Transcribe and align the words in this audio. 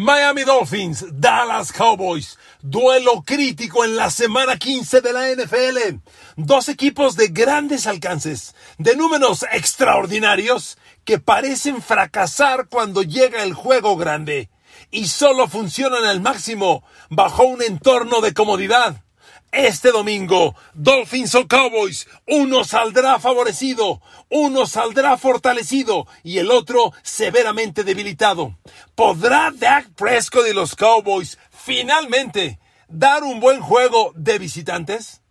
Miami 0.00 0.44
Dolphins, 0.44 1.06
Dallas 1.10 1.72
Cowboys, 1.72 2.38
duelo 2.62 3.24
crítico 3.26 3.84
en 3.84 3.96
la 3.96 4.10
semana 4.10 4.56
15 4.56 5.00
de 5.00 5.12
la 5.12 5.28
NFL. 5.32 5.98
Dos 6.36 6.68
equipos 6.68 7.16
de 7.16 7.26
grandes 7.26 7.88
alcances, 7.88 8.54
de 8.78 8.94
números 8.94 9.44
extraordinarios, 9.50 10.78
que 11.04 11.18
parecen 11.18 11.82
fracasar 11.82 12.68
cuando 12.68 13.02
llega 13.02 13.42
el 13.42 13.54
juego 13.54 13.96
grande 13.96 14.50
y 14.92 15.08
solo 15.08 15.48
funcionan 15.48 16.04
al 16.04 16.20
máximo 16.20 16.84
bajo 17.10 17.42
un 17.42 17.60
entorno 17.60 18.20
de 18.20 18.34
comodidad. 18.34 19.02
Este 19.50 19.92
domingo, 19.92 20.54
Dolphins 20.74 21.34
o 21.34 21.48
Cowboys, 21.48 22.06
uno 22.26 22.64
saldrá 22.64 23.18
favorecido, 23.18 24.02
uno 24.28 24.66
saldrá 24.66 25.16
fortalecido 25.16 26.06
y 26.22 26.36
el 26.38 26.50
otro 26.50 26.92
severamente 27.02 27.82
debilitado. 27.82 28.58
¿Podrá 28.94 29.50
Dak 29.50 29.88
Prescott 29.94 30.48
y 30.50 30.52
los 30.52 30.76
Cowboys 30.76 31.38
finalmente 31.50 32.58
dar 32.88 33.24
un 33.24 33.40
buen 33.40 33.60
juego 33.60 34.12
de 34.14 34.38
visitantes? 34.38 35.22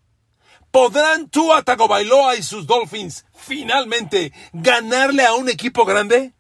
¿Podrán 0.72 1.30
Tua 1.30 1.62
Tagovailoa 1.62 2.36
y 2.36 2.44
sus 2.44 2.66
Dolphins 2.66 3.24
finalmente 3.36 4.34
ganarle 4.52 5.26
a 5.26 5.36
un 5.36 5.48
equipo 5.48 5.86
grande? 5.86 6.34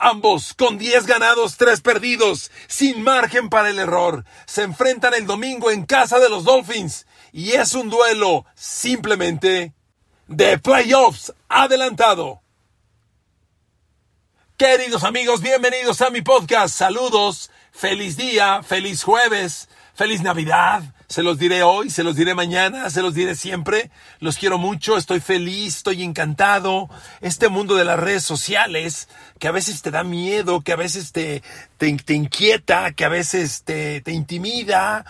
Ambos, 0.00 0.54
con 0.54 0.78
10 0.78 1.06
ganados, 1.06 1.56
3 1.56 1.80
perdidos, 1.80 2.52
sin 2.68 3.02
margen 3.02 3.48
para 3.50 3.68
el 3.68 3.80
error, 3.80 4.24
se 4.46 4.62
enfrentan 4.62 5.12
el 5.14 5.26
domingo 5.26 5.72
en 5.72 5.84
casa 5.86 6.20
de 6.20 6.28
los 6.28 6.44
Dolphins 6.44 7.04
y 7.32 7.52
es 7.52 7.74
un 7.74 7.90
duelo 7.90 8.46
simplemente 8.54 9.72
de 10.28 10.58
playoffs 10.58 11.34
adelantado. 11.48 12.40
Queridos 14.56 15.02
amigos, 15.02 15.40
bienvenidos 15.40 16.00
a 16.00 16.10
mi 16.10 16.22
podcast. 16.22 16.76
Saludos, 16.76 17.50
feliz 17.72 18.16
día, 18.16 18.62
feliz 18.62 19.02
jueves, 19.02 19.68
feliz 19.94 20.22
Navidad. 20.22 20.82
Se 21.08 21.22
los 21.22 21.38
diré 21.38 21.62
hoy, 21.62 21.88
se 21.88 22.04
los 22.04 22.16
diré 22.16 22.34
mañana, 22.34 22.90
se 22.90 23.00
los 23.00 23.14
diré 23.14 23.34
siempre. 23.34 23.90
Los 24.20 24.36
quiero 24.36 24.58
mucho, 24.58 24.98
estoy 24.98 25.20
feliz, 25.20 25.78
estoy 25.78 26.02
encantado. 26.02 26.90
Este 27.22 27.48
mundo 27.48 27.76
de 27.76 27.86
las 27.86 27.98
redes 27.98 28.24
sociales, 28.24 29.08
que 29.38 29.48
a 29.48 29.52
veces 29.52 29.80
te 29.80 29.90
da 29.90 30.04
miedo, 30.04 30.60
que 30.60 30.72
a 30.72 30.76
veces 30.76 31.12
te, 31.12 31.42
te, 31.78 32.14
inquieta, 32.14 32.92
que 32.92 33.06
a 33.06 33.08
veces 33.08 33.62
te, 33.62 34.02
te 34.02 34.12
intimida. 34.12 35.06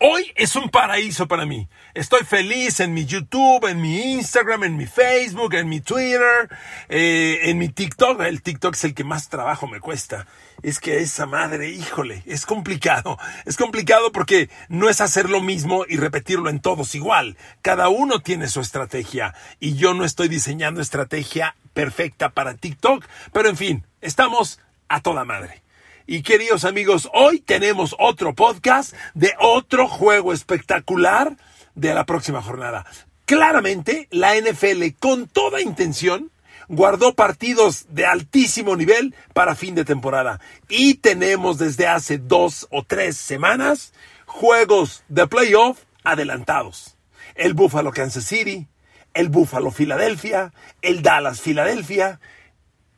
Hoy 0.00 0.32
es 0.34 0.56
un 0.56 0.70
paraíso 0.70 1.28
para 1.28 1.46
mí. 1.46 1.68
Estoy 1.94 2.24
feliz 2.24 2.80
en 2.80 2.92
mi 2.94 3.06
YouTube, 3.06 3.68
en 3.68 3.80
mi 3.80 4.14
Instagram, 4.14 4.64
en 4.64 4.76
mi 4.76 4.86
Facebook, 4.86 5.54
en 5.54 5.68
mi 5.68 5.80
Twitter, 5.80 6.48
eh, 6.88 7.38
en 7.44 7.58
mi 7.58 7.68
TikTok. 7.68 8.20
El 8.22 8.42
TikTok 8.42 8.74
es 8.74 8.84
el 8.84 8.94
que 8.94 9.04
más 9.04 9.28
trabajo 9.28 9.68
me 9.68 9.78
cuesta. 9.78 10.26
Es 10.62 10.80
que 10.80 10.98
esa 10.98 11.26
madre, 11.26 11.70
híjole, 11.70 12.24
es 12.26 12.44
complicado. 12.44 13.18
Es 13.44 13.56
complicado 13.56 14.10
porque 14.10 14.50
no 14.68 14.88
es 14.88 15.00
hacer 15.00 15.30
lo 15.30 15.40
mismo 15.40 15.84
y 15.88 15.96
repetirlo 15.96 16.50
en 16.50 16.60
todos 16.60 16.96
igual. 16.96 17.36
Cada 17.62 17.88
uno 17.88 18.20
tiene 18.20 18.48
su 18.48 18.60
estrategia 18.60 19.34
y 19.60 19.76
yo 19.76 19.94
no 19.94 20.04
estoy 20.04 20.26
diseñando 20.26 20.80
estrategia 20.80 21.54
perfecta 21.72 22.30
para 22.30 22.54
TikTok. 22.54 23.06
Pero 23.32 23.48
en 23.48 23.56
fin, 23.56 23.86
estamos 24.00 24.60
a 24.88 25.00
toda 25.00 25.24
madre. 25.24 25.63
Y 26.06 26.20
queridos 26.20 26.66
amigos, 26.66 27.08
hoy 27.14 27.40
tenemos 27.40 27.96
otro 27.98 28.34
podcast 28.34 28.94
de 29.14 29.32
otro 29.40 29.88
juego 29.88 30.34
espectacular 30.34 31.38
de 31.74 31.94
la 31.94 32.04
próxima 32.04 32.42
jornada. 32.42 32.84
Claramente, 33.24 34.06
la 34.10 34.34
NFL, 34.38 34.82
con 35.00 35.26
toda 35.28 35.62
intención, 35.62 36.30
guardó 36.68 37.14
partidos 37.14 37.86
de 37.88 38.04
altísimo 38.04 38.76
nivel 38.76 39.14
para 39.32 39.54
fin 39.54 39.74
de 39.74 39.86
temporada. 39.86 40.40
Y 40.68 40.96
tenemos 40.96 41.56
desde 41.56 41.86
hace 41.86 42.18
dos 42.18 42.66
o 42.70 42.84
tres 42.84 43.16
semanas 43.16 43.94
juegos 44.26 45.04
de 45.08 45.26
playoff 45.26 45.84
adelantados. 46.02 46.98
El 47.34 47.54
Buffalo 47.54 47.92
Kansas 47.92 48.24
City, 48.24 48.68
el 49.14 49.30
Buffalo 49.30 49.70
Filadelfia, 49.70 50.52
el 50.82 51.00
Dallas 51.00 51.40
Filadelfia 51.40 52.20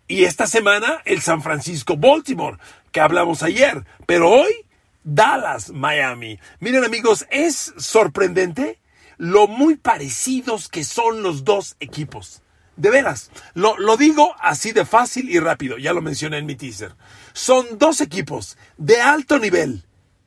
y 0.08 0.24
esta 0.24 0.46
semana 0.46 1.02
el 1.04 1.20
San 1.22 1.42
Francisco 1.42 1.96
Baltimore 1.96 2.58
que 2.92 3.00
hablamos 3.00 3.42
ayer, 3.42 3.84
pero 4.06 4.30
hoy 4.30 4.66
Dallas, 5.04 5.70
Miami. 5.70 6.38
Miren 6.58 6.84
amigos, 6.84 7.26
es 7.30 7.72
sorprendente 7.76 8.80
lo 9.18 9.46
muy 9.46 9.76
parecidos 9.76 10.68
que 10.68 10.82
son 10.82 11.22
los 11.22 11.44
dos 11.44 11.76
equipos. 11.80 12.42
De 12.76 12.90
veras, 12.90 13.30
lo, 13.54 13.78
lo, 13.78 13.96
digo 13.96 14.34
así 14.38 14.72
de 14.72 14.84
fácil 14.84 15.30
y 15.30 15.38
rápido, 15.38 15.78
ya 15.78 15.94
lo 15.94 16.02
mencioné 16.02 16.38
en 16.38 16.46
mi 16.46 16.56
teaser. 16.56 16.94
Son 17.32 17.78
dos 17.78 18.00
equipos 18.00 18.58
de 18.76 19.00
alto 19.00 19.38
nivel, 19.38 19.84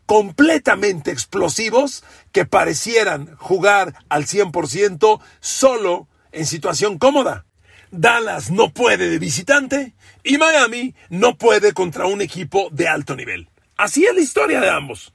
completamente 0.08 1.12
explosivos, 1.12 2.04
que 2.32 2.46
parecieran 2.46 3.36
jugar 3.36 3.94
al 4.10 4.26
100% 4.26 5.22
solo 5.40 6.08
en 6.32 6.46
situación 6.48 6.98
cómoda. 6.98 7.46
Dallas 7.92 8.52
no 8.52 8.72
puede 8.72 9.10
de 9.10 9.18
visitante 9.18 9.94
y 10.24 10.38
Miami 10.38 10.94
no 11.10 11.38
puede 11.38 11.74
contra 11.74 12.06
un 12.06 12.22
equipo 12.22 12.70
de 12.72 12.88
alto 12.88 13.16
nivel. 13.16 13.50
Así 13.78 14.06
es 14.06 14.14
la 14.14 14.22
historia 14.22 14.62
de 14.62 14.70
ambos. 14.70 15.14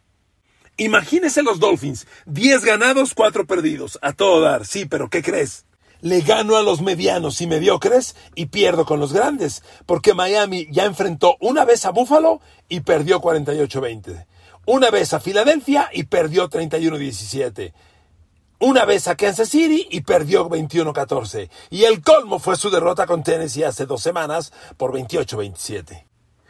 Imagínese 0.77 1.45
los 1.45 1.61
Dolphins, 1.61 2.07
10 2.27 2.65
ganados, 2.65 3.15
4 3.15 3.47
perdidos, 3.47 3.99
a 4.03 4.13
todo 4.13 4.41
dar, 4.41 4.67
sí, 4.67 4.87
pero 4.87 5.09
¿qué 5.09 5.23
crees? 5.23 5.67
Le 6.01 6.21
gano 6.21 6.57
a 6.57 6.63
los 6.63 6.83
medianos 6.83 7.41
y 7.41 7.47
mediocres 7.47 8.17
y 8.35 8.47
pierdo 8.47 8.85
con 8.85 8.99
los 8.99 9.13
grandes, 9.13 9.63
porque 9.87 10.15
Miami 10.15 10.67
ya 10.73 10.85
enfrentó 10.85 11.37
una 11.41 11.65
vez 11.65 11.85
a 11.85 11.91
Buffalo 11.91 12.41
y 12.69 12.81
perdió 12.81 13.21
48-20, 13.21 14.27
una 14.67 14.91
vez 14.91 15.15
a 15.15 15.21
Filadelfia 15.21 15.91
y 15.93 16.05
perdió 16.05 16.51
31-17 16.51 17.73
una 18.65 18.87
vez 18.87 19.09
a 19.09 19.15
Kansas 19.17 19.51
City 19.51 19.87
y 19.91 20.01
perdió 20.01 20.49
21-14. 20.49 21.51
Y 21.69 21.85
el 21.85 22.03
colmo 22.03 22.39
fue 22.39 22.57
su 22.57 22.71
derrota 22.71 23.07
con 23.07 23.23
Tennessee 23.23 23.63
hace 23.63 23.85
dos 23.85 24.03
semanas 24.03 24.55
por 24.79 24.93
28-27. 24.93 26.07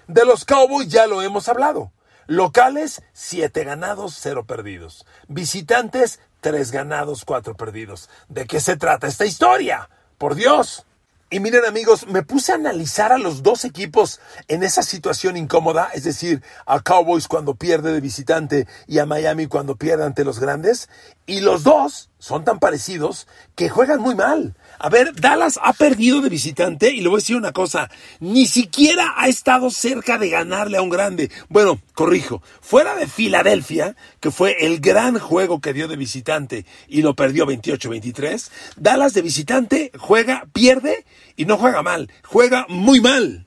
De 0.06 0.24
los 0.24 0.44
Cowboys 0.44 0.88
ya 0.88 1.08
lo 1.08 1.22
hemos 1.22 1.48
hablado. 1.48 1.90
Locales, 2.26 3.02
7 3.14 3.64
ganados, 3.64 4.16
0 4.20 4.46
perdidos. 4.46 5.04
Visitantes, 5.26 6.20
3 6.40 6.70
ganados, 6.70 7.24
4 7.24 7.56
perdidos. 7.56 8.08
¿De 8.28 8.46
qué 8.46 8.60
se 8.60 8.76
trata 8.76 9.08
esta 9.08 9.26
historia? 9.26 9.90
Por 10.16 10.36
Dios. 10.36 10.86
Y 11.34 11.40
miren 11.40 11.64
amigos, 11.64 12.06
me 12.06 12.22
puse 12.22 12.52
a 12.52 12.54
analizar 12.54 13.10
a 13.10 13.18
los 13.18 13.42
dos 13.42 13.64
equipos 13.64 14.20
en 14.46 14.62
esa 14.62 14.84
situación 14.84 15.36
incómoda, 15.36 15.90
es 15.92 16.04
decir, 16.04 16.44
a 16.64 16.78
Cowboys 16.80 17.26
cuando 17.26 17.56
pierde 17.56 17.92
de 17.92 18.00
visitante 18.00 18.68
y 18.86 19.00
a 19.00 19.06
Miami 19.06 19.48
cuando 19.48 19.74
pierde 19.74 20.04
ante 20.04 20.22
los 20.22 20.38
grandes, 20.38 20.88
y 21.26 21.40
los 21.40 21.62
dos 21.64 22.10
son 22.18 22.44
tan 22.44 22.58
parecidos 22.58 23.26
que 23.54 23.68
juegan 23.68 24.00
muy 24.00 24.14
mal. 24.14 24.54
A 24.78 24.88
ver, 24.88 25.14
Dallas 25.14 25.58
ha 25.62 25.72
perdido 25.72 26.20
de 26.20 26.28
visitante 26.28 26.90
y 26.90 27.00
le 27.00 27.08
voy 27.08 27.16
a 27.16 27.20
decir 27.20 27.36
una 27.36 27.52
cosa, 27.52 27.90
ni 28.20 28.46
siquiera 28.46 29.14
ha 29.16 29.28
estado 29.28 29.70
cerca 29.70 30.18
de 30.18 30.30
ganarle 30.30 30.78
a 30.78 30.82
un 30.82 30.90
grande. 30.90 31.30
Bueno, 31.48 31.80
corrijo, 31.94 32.42
fuera 32.60 32.94
de 32.94 33.06
Filadelfia, 33.06 33.96
que 34.20 34.30
fue 34.30 34.66
el 34.66 34.80
gran 34.80 35.18
juego 35.18 35.60
que 35.60 35.72
dio 35.72 35.88
de 35.88 35.96
visitante 35.96 36.66
y 36.88 37.02
lo 37.02 37.14
perdió 37.14 37.46
28-23, 37.46 38.50
Dallas 38.76 39.14
de 39.14 39.22
visitante 39.22 39.92
juega, 39.98 40.46
pierde 40.52 41.04
y 41.36 41.44
no 41.44 41.56
juega 41.56 41.82
mal, 41.82 42.10
juega 42.24 42.66
muy 42.68 43.00
mal. 43.00 43.43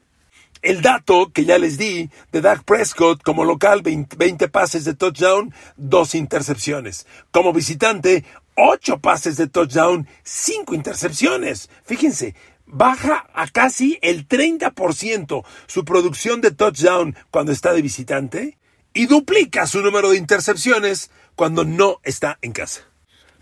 El 0.67 0.81
dato 0.81 1.31
que 1.31 1.45
ya 1.45 1.57
les 1.57 1.77
di 1.77 2.09
de 2.33 2.41
Dak 2.41 2.65
Prescott 2.65 3.23
como 3.23 3.45
local, 3.45 3.83
20, 3.83 4.49
pases 4.49 4.83
de 4.83 4.95
touchdown, 4.95 5.53
dos 5.77 6.13
intercepciones. 6.13 7.07
Como 7.31 7.53
visitante, 7.53 8.25
8 8.55 8.99
pases 8.99 9.37
de 9.37 9.47
touchdown, 9.47 10.09
5 10.23 10.75
intercepciones. 10.75 11.69
Fíjense, 11.85 12.35
baja 12.65 13.29
a 13.33 13.47
casi 13.47 13.97
el 14.01 14.27
30% 14.27 15.45
su 15.67 15.85
producción 15.85 16.41
de 16.41 16.51
touchdown 16.51 17.15
cuando 17.31 17.53
está 17.53 17.71
de 17.71 17.81
visitante 17.81 18.57
y 18.93 19.05
duplica 19.05 19.67
su 19.67 19.81
número 19.81 20.09
de 20.09 20.17
intercepciones 20.17 21.11
cuando 21.37 21.63
no 21.63 22.01
está 22.03 22.39
en 22.41 22.51
casa. 22.51 22.81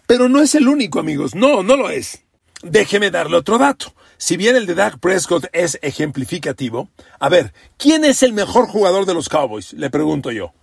Pero 0.05 0.29
no 0.29 0.43
es 0.43 0.53
el 0.53 0.67
único, 0.67 0.99
amigos. 0.99 1.33
No, 1.33 1.63
no 1.63 1.75
lo 1.75 1.89
es. 1.89 2.23
Déjeme 2.61 3.09
darle 3.09 3.37
otro 3.37 3.57
dato. 3.57 3.95
Si 4.17 4.37
bien 4.37 4.55
el 4.55 4.65
de 4.65 4.75
Dak 4.75 4.99
Prescott 4.99 5.47
es 5.51 5.77
ejemplificativo, 5.81 6.89
a 7.19 7.29
ver, 7.29 7.53
¿quién 7.77 8.05
es 8.05 8.23
el 8.23 8.31
mejor 8.31 8.67
jugador 8.67 9.05
de 9.05 9.13
los 9.13 9.27
Cowboys? 9.27 9.73
Le 9.73 9.89
pregunto 9.89 10.31
yo. 10.31 10.53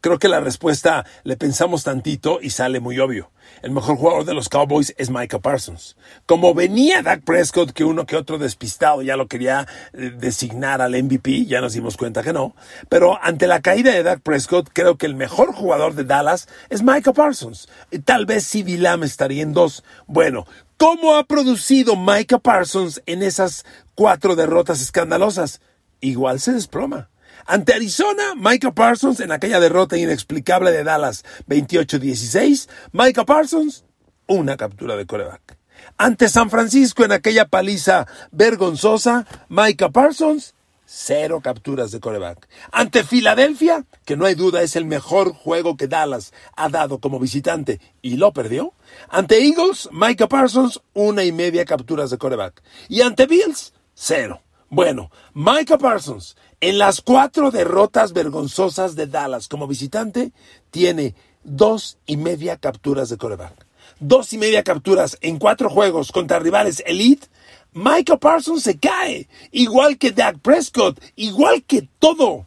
Creo 0.00 0.20
que 0.20 0.28
la 0.28 0.38
respuesta 0.38 1.04
le 1.24 1.36
pensamos 1.36 1.82
tantito 1.82 2.38
y 2.40 2.50
sale 2.50 2.78
muy 2.78 3.00
obvio. 3.00 3.32
El 3.62 3.72
mejor 3.72 3.96
jugador 3.96 4.24
de 4.24 4.34
los 4.34 4.48
Cowboys 4.48 4.94
es 4.96 5.10
Micah 5.10 5.40
Parsons. 5.40 5.96
Como 6.24 6.54
venía 6.54 7.02
Dak 7.02 7.24
Prescott, 7.24 7.72
que 7.72 7.82
uno 7.82 8.06
que 8.06 8.14
otro 8.14 8.38
despistado 8.38 9.02
ya 9.02 9.16
lo 9.16 9.26
quería 9.26 9.66
eh, 9.94 10.12
designar 10.16 10.82
al 10.82 11.02
MVP, 11.02 11.46
ya 11.46 11.60
nos 11.60 11.72
dimos 11.72 11.96
cuenta 11.96 12.22
que 12.22 12.32
no. 12.32 12.54
Pero 12.88 13.18
ante 13.20 13.48
la 13.48 13.60
caída 13.60 13.92
de 13.92 14.04
Dak 14.04 14.20
Prescott, 14.20 14.70
creo 14.72 14.98
que 14.98 15.06
el 15.06 15.16
mejor 15.16 15.52
jugador 15.52 15.94
de 15.94 16.04
Dallas 16.04 16.46
es 16.68 16.82
Micah 16.82 17.12
Parsons. 17.12 17.68
Tal 18.04 18.24
vez 18.24 18.46
CD 18.46 18.78
Lamb 18.78 19.02
estaría 19.02 19.42
en 19.42 19.52
dos. 19.52 19.82
Bueno, 20.06 20.46
¿cómo 20.78 21.16
ha 21.16 21.24
producido 21.24 21.96
Micah 21.96 22.38
Parsons 22.38 23.02
en 23.04 23.22
esas 23.22 23.66
cuatro 23.94 24.36
derrotas 24.36 24.80
escandalosas? 24.80 25.60
Igual 26.00 26.40
se 26.40 26.52
desploma. 26.52 27.10
Ante 27.46 27.74
Arizona, 27.74 28.34
Micah 28.36 28.72
Parsons 28.72 29.20
en 29.20 29.32
aquella 29.32 29.60
derrota 29.60 29.98
inexplicable 29.98 30.70
de 30.70 30.84
Dallas 30.84 31.24
28-16, 31.48 32.68
Micah 32.92 33.24
Parsons, 33.24 33.84
una 34.26 34.56
captura 34.56 34.96
de 34.96 35.06
coreback. 35.06 35.58
Ante 35.96 36.28
San 36.28 36.50
Francisco 36.50 37.04
en 37.04 37.12
aquella 37.12 37.48
paliza 37.48 38.06
vergonzosa, 38.30 39.26
Micah 39.48 39.90
Parsons, 39.90 40.54
cero 40.84 41.40
capturas 41.42 41.90
de 41.90 42.00
coreback. 42.00 42.48
Ante 42.72 43.04
Filadelfia, 43.04 43.84
que 44.04 44.16
no 44.16 44.26
hay 44.26 44.34
duda 44.34 44.62
es 44.62 44.76
el 44.76 44.84
mejor 44.84 45.32
juego 45.34 45.76
que 45.76 45.88
Dallas 45.88 46.32
ha 46.56 46.68
dado 46.68 46.98
como 46.98 47.18
visitante 47.18 47.80
y 48.00 48.16
lo 48.16 48.32
perdió. 48.32 48.72
Ante 49.08 49.44
Eagles, 49.44 49.88
Micah 49.92 50.28
Parsons, 50.28 50.80
una 50.94 51.24
y 51.24 51.32
media 51.32 51.64
capturas 51.64 52.10
de 52.10 52.18
coreback. 52.18 52.62
Y 52.88 53.02
ante 53.02 53.26
Bills, 53.26 53.72
cero. 53.94 54.42
Bueno, 54.70 55.10
Micah 55.34 55.78
Parsons, 55.78 56.36
en 56.60 56.78
las 56.78 57.00
cuatro 57.00 57.50
derrotas 57.50 58.12
vergonzosas 58.12 58.96
de 58.96 59.06
Dallas 59.06 59.48
como 59.48 59.66
visitante, 59.66 60.32
tiene 60.70 61.14
dos 61.42 61.98
y 62.06 62.16
media 62.16 62.58
capturas 62.58 63.08
de 63.08 63.16
coreback 63.16 63.68
dos 64.00 64.32
y 64.32 64.38
media 64.38 64.62
capturas 64.62 65.18
en 65.20 65.38
cuatro 65.38 65.70
juegos 65.70 66.12
contra 66.12 66.38
rivales 66.38 66.82
elite, 66.86 67.26
Michael 67.72 68.18
Parsons 68.18 68.62
se 68.62 68.78
cae, 68.78 69.28
igual 69.52 69.98
que 69.98 70.12
Dak 70.12 70.38
Prescott, 70.38 71.00
igual 71.16 71.62
que 71.64 71.88
todo. 71.98 72.46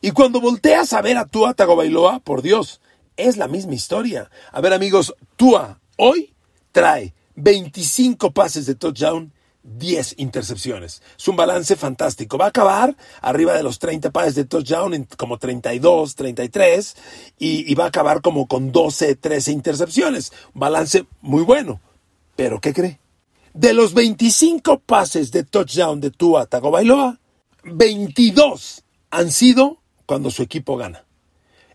Y 0.00 0.10
cuando 0.10 0.40
volteas 0.40 0.92
a 0.92 1.02
ver 1.02 1.16
a 1.16 1.26
Tua 1.26 1.54
Tagovailoa, 1.54 2.20
por 2.20 2.42
Dios, 2.42 2.80
es 3.16 3.36
la 3.36 3.48
misma 3.48 3.74
historia. 3.74 4.30
A 4.50 4.60
ver 4.60 4.72
amigos, 4.72 5.14
Tua 5.36 5.80
hoy 5.96 6.34
trae 6.72 7.14
25 7.36 8.32
pases 8.32 8.66
de 8.66 8.74
touchdown 8.74 9.32
10 9.62 10.14
intercepciones. 10.18 11.02
Es 11.16 11.28
un 11.28 11.36
balance 11.36 11.76
fantástico. 11.76 12.36
Va 12.36 12.46
a 12.46 12.48
acabar 12.48 12.96
arriba 13.20 13.54
de 13.54 13.62
los 13.62 13.78
30 13.78 14.10
pases 14.10 14.34
de 14.34 14.44
touchdown, 14.44 15.06
como 15.16 15.38
32, 15.38 16.14
33, 16.14 16.96
y, 17.38 17.70
y 17.70 17.74
va 17.74 17.84
a 17.84 17.88
acabar 17.88 18.22
como 18.22 18.46
con 18.46 18.72
12, 18.72 19.16
13 19.16 19.52
intercepciones. 19.52 20.32
Balance 20.54 21.06
muy 21.20 21.42
bueno. 21.42 21.80
Pero, 22.34 22.60
¿qué 22.60 22.72
cree? 22.72 22.98
De 23.54 23.74
los 23.74 23.94
25 23.94 24.80
pases 24.80 25.30
de 25.30 25.44
touchdown 25.44 26.00
de 26.00 26.10
Tua 26.10 26.46
Tagovailoa, 26.46 27.20
22 27.64 28.82
han 29.10 29.30
sido 29.30 29.78
cuando 30.06 30.30
su 30.30 30.42
equipo 30.42 30.76
gana. 30.76 31.04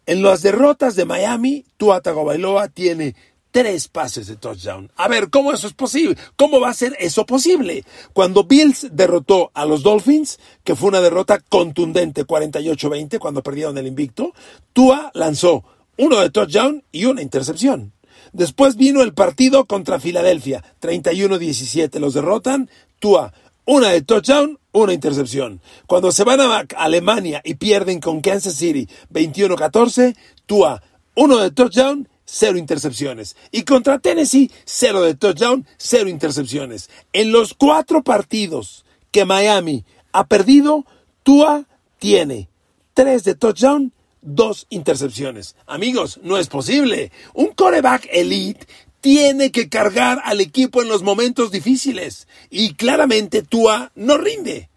En 0.07 0.23
las 0.23 0.41
derrotas 0.41 0.95
de 0.95 1.03
Miami, 1.03 1.65
Tua 1.75 1.99
Tagovailoa 1.99 2.69
tiene 2.69 3.13
tres 3.51 3.89
pases 3.89 4.27
de 4.27 4.37
touchdown. 4.37 4.89
A 4.95 5.09
ver, 5.09 5.29
¿cómo 5.29 5.51
eso 5.51 5.67
es 5.67 5.73
posible? 5.73 6.15
¿Cómo 6.37 6.61
va 6.61 6.69
a 6.69 6.73
ser 6.73 6.95
eso 6.97 7.25
posible? 7.25 7.83
Cuando 8.13 8.45
Bills 8.45 8.87
derrotó 8.93 9.51
a 9.53 9.65
los 9.65 9.83
Dolphins, 9.83 10.39
que 10.63 10.77
fue 10.77 10.87
una 10.87 11.01
derrota 11.01 11.41
contundente 11.49 12.25
48-20 12.25 13.19
cuando 13.19 13.43
perdieron 13.43 13.77
el 13.77 13.85
invicto, 13.85 14.33
Tua 14.71 15.11
lanzó 15.13 15.65
uno 15.97 16.21
de 16.21 16.29
touchdown 16.29 16.85
y 16.93 17.03
una 17.03 17.21
intercepción. 17.21 17.91
Después 18.31 18.77
vino 18.77 19.01
el 19.01 19.13
partido 19.13 19.65
contra 19.65 19.99
Filadelfia, 19.99 20.63
31-17, 20.79 21.99
los 21.99 22.13
derrotan, 22.13 22.69
Tua 22.99 23.33
una 23.67 23.89
de 23.89 24.01
touchdown, 24.01 24.57
una 24.71 24.93
intercepción. 24.93 25.61
Cuando 25.85 26.11
se 26.11 26.23
van 26.23 26.41
a 26.41 26.65
Alemania 26.77 27.41
y 27.43 27.55
pierden 27.55 27.99
con 27.99 28.21
Kansas 28.21 28.55
City 28.55 28.87
21-14, 29.13 30.15
Tua 30.47 30.81
uno 31.13 31.37
de 31.37 31.51
touchdown 31.51 32.07
cero 32.27 32.57
intercepciones. 32.57 33.35
Y 33.51 33.63
contra 33.63 33.99
Tennessee, 33.99 34.51
cero 34.65 35.01
de 35.01 35.15
touchdown, 35.15 35.65
cero 35.77 36.09
intercepciones. 36.09 36.89
En 37.13 37.31
los 37.31 37.53
cuatro 37.53 38.03
partidos 38.03 38.85
que 39.11 39.25
Miami 39.25 39.85
ha 40.11 40.27
perdido, 40.27 40.85
Tua 41.23 41.65
tiene 41.97 42.49
tres 42.93 43.23
de 43.23 43.35
touchdown, 43.35 43.93
dos 44.21 44.67
intercepciones. 44.69 45.55
Amigos, 45.65 46.19
no 46.23 46.37
es 46.37 46.47
posible. 46.47 47.11
Un 47.33 47.47
coreback 47.47 48.07
elite 48.11 48.67
tiene 49.07 49.53
que 49.53 49.69
cargar 49.69 50.21
al 50.25 50.41
equipo 50.41 50.81
en 50.81 50.89
los 50.89 51.01
momentos 51.01 51.49
difíciles. 51.49 52.27
Y 52.49 52.73
claramente 52.73 53.41
Tua 53.41 53.93
no 53.95 54.17
rinde 54.17 54.69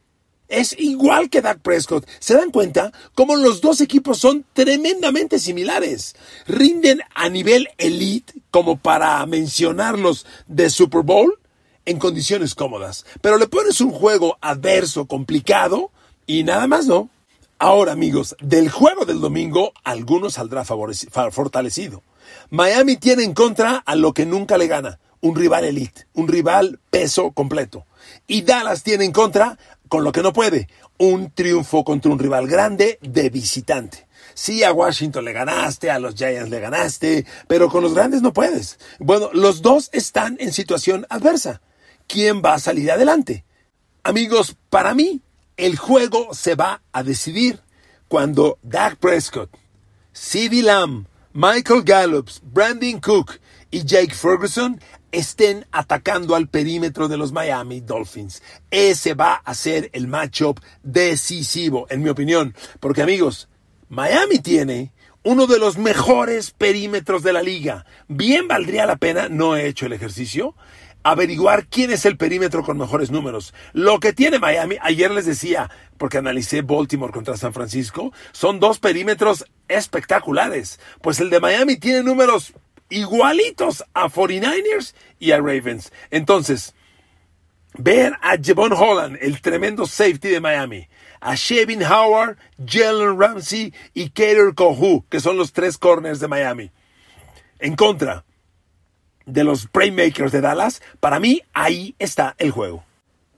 es 0.46 0.78
igual 0.78 1.30
que 1.30 1.40
Dak 1.40 1.58
Prescott. 1.58 2.06
¿Se 2.20 2.34
dan 2.34 2.52
cuenta 2.52 2.92
cómo 3.16 3.34
los 3.34 3.60
dos 3.60 3.80
equipos 3.80 4.18
son 4.18 4.44
tremendamente 4.52 5.40
similares? 5.40 6.14
Rinden 6.46 7.00
a 7.12 7.28
nivel 7.28 7.70
elite 7.76 8.32
como 8.52 8.78
para 8.78 9.26
mencionarlos 9.26 10.24
de 10.46 10.70
Super 10.70 11.02
Bowl 11.02 11.40
en 11.84 11.98
condiciones 11.98 12.54
cómodas. 12.54 13.04
Pero 13.20 13.36
le 13.36 13.48
pones 13.48 13.80
un 13.80 13.90
juego 13.90 14.38
adverso, 14.40 15.06
complicado 15.06 15.90
y 16.24 16.44
nada 16.44 16.68
más 16.68 16.86
no. 16.86 17.10
Ahora 17.58 17.90
amigos, 17.90 18.36
del 18.40 18.70
juego 18.70 19.04
del 19.06 19.20
domingo, 19.20 19.72
alguno 19.82 20.30
saldrá 20.30 20.64
fortalecido. 20.64 22.04
Miami 22.50 22.96
tiene 22.96 23.24
en 23.24 23.34
contra 23.34 23.76
a 23.76 23.94
lo 23.96 24.12
que 24.12 24.26
nunca 24.26 24.58
le 24.58 24.66
gana, 24.66 24.98
un 25.20 25.36
rival 25.36 25.64
elite, 25.64 26.06
un 26.14 26.28
rival 26.28 26.80
peso 26.90 27.32
completo. 27.32 27.86
Y 28.26 28.42
Dallas 28.42 28.82
tiene 28.82 29.04
en 29.04 29.12
contra 29.12 29.58
con 29.88 30.04
lo 30.04 30.12
que 30.12 30.22
no 30.22 30.32
puede, 30.32 30.68
un 30.98 31.30
triunfo 31.32 31.84
contra 31.84 32.10
un 32.10 32.18
rival 32.18 32.46
grande 32.46 32.98
de 33.02 33.30
visitante. 33.30 34.06
Sí, 34.34 34.62
a 34.62 34.72
Washington 34.72 35.24
le 35.24 35.32
ganaste, 35.32 35.90
a 35.90 35.98
los 35.98 36.14
Giants 36.14 36.50
le 36.50 36.60
ganaste, 36.60 37.26
pero 37.46 37.68
con 37.68 37.82
los 37.82 37.94
grandes 37.94 38.22
no 38.22 38.32
puedes. 38.32 38.78
Bueno, 38.98 39.30
los 39.32 39.62
dos 39.62 39.90
están 39.92 40.36
en 40.40 40.52
situación 40.52 41.06
adversa. 41.10 41.60
¿Quién 42.06 42.42
va 42.42 42.54
a 42.54 42.58
salir 42.58 42.90
adelante? 42.90 43.44
Amigos, 44.02 44.56
para 44.70 44.94
mí, 44.94 45.20
el 45.56 45.76
juego 45.76 46.32
se 46.32 46.54
va 46.54 46.82
a 46.92 47.02
decidir 47.02 47.60
cuando 48.08 48.58
Dak 48.62 48.96
Prescott, 48.96 49.50
CeeDee 50.14 50.62
Lamb, 50.62 51.06
Michael 51.32 51.82
Gallup, 51.84 52.28
Brandon 52.42 52.98
Cook 52.98 53.38
y 53.70 53.84
Jake 53.84 54.12
Ferguson 54.12 54.80
estén 55.12 55.64
atacando 55.70 56.34
al 56.34 56.48
perímetro 56.48 57.06
de 57.06 57.16
los 57.16 57.30
Miami 57.30 57.80
Dolphins. 57.80 58.42
Ese 58.68 59.14
va 59.14 59.34
a 59.34 59.54
ser 59.54 59.90
el 59.92 60.08
matchup 60.08 60.58
decisivo, 60.82 61.86
en 61.88 62.02
mi 62.02 62.08
opinión. 62.08 62.52
Porque 62.80 63.02
amigos, 63.02 63.48
Miami 63.88 64.40
tiene 64.40 64.92
uno 65.22 65.46
de 65.46 65.60
los 65.60 65.78
mejores 65.78 66.50
perímetros 66.50 67.22
de 67.22 67.32
la 67.32 67.42
liga. 67.42 67.86
Bien 68.08 68.48
valdría 68.48 68.84
la 68.84 68.96
pena, 68.96 69.28
no 69.28 69.54
he 69.54 69.68
hecho 69.68 69.86
el 69.86 69.92
ejercicio, 69.92 70.56
averiguar 71.02 71.66
quién 71.66 71.90
es 71.90 72.04
el 72.04 72.16
perímetro 72.16 72.62
con 72.62 72.78
mejores 72.78 73.10
números. 73.10 73.54
Lo 73.72 74.00
que 74.00 74.12
tiene 74.12 74.38
Miami, 74.38 74.76
ayer 74.82 75.10
les 75.10 75.26
decía, 75.26 75.70
porque 75.98 76.18
analicé 76.18 76.62
Baltimore 76.62 77.12
contra 77.12 77.36
San 77.36 77.52
Francisco, 77.52 78.12
son 78.32 78.60
dos 78.60 78.78
perímetros 78.78 79.46
espectaculares. 79.68 80.80
Pues 81.00 81.20
el 81.20 81.30
de 81.30 81.40
Miami 81.40 81.76
tiene 81.76 82.02
números 82.02 82.52
igualitos 82.90 83.84
a 83.94 84.08
49ers 84.08 84.94
y 85.18 85.32
a 85.32 85.38
Ravens. 85.38 85.92
Entonces, 86.10 86.74
ver 87.78 88.14
a 88.20 88.36
Javon 88.42 88.72
Holland, 88.72 89.18
el 89.20 89.40
tremendo 89.40 89.86
safety 89.86 90.28
de 90.28 90.40
Miami, 90.40 90.88
a 91.20 91.34
Shevin 91.34 91.82
Howard, 91.82 92.36
Jalen 92.64 93.18
Ramsey 93.18 93.72
y 93.94 94.10
Kater 94.10 94.54
Kohu, 94.54 95.04
que 95.08 95.20
son 95.20 95.36
los 95.36 95.52
tres 95.52 95.78
corners 95.78 96.20
de 96.20 96.28
Miami, 96.28 96.70
en 97.58 97.76
contra 97.76 98.24
de 99.30 99.44
los 99.44 99.66
playmakers 99.66 100.32
de 100.32 100.40
Dallas, 100.40 100.82
para 101.00 101.20
mí 101.20 101.42
ahí 101.52 101.94
está 101.98 102.34
el 102.38 102.50
juego. 102.50 102.84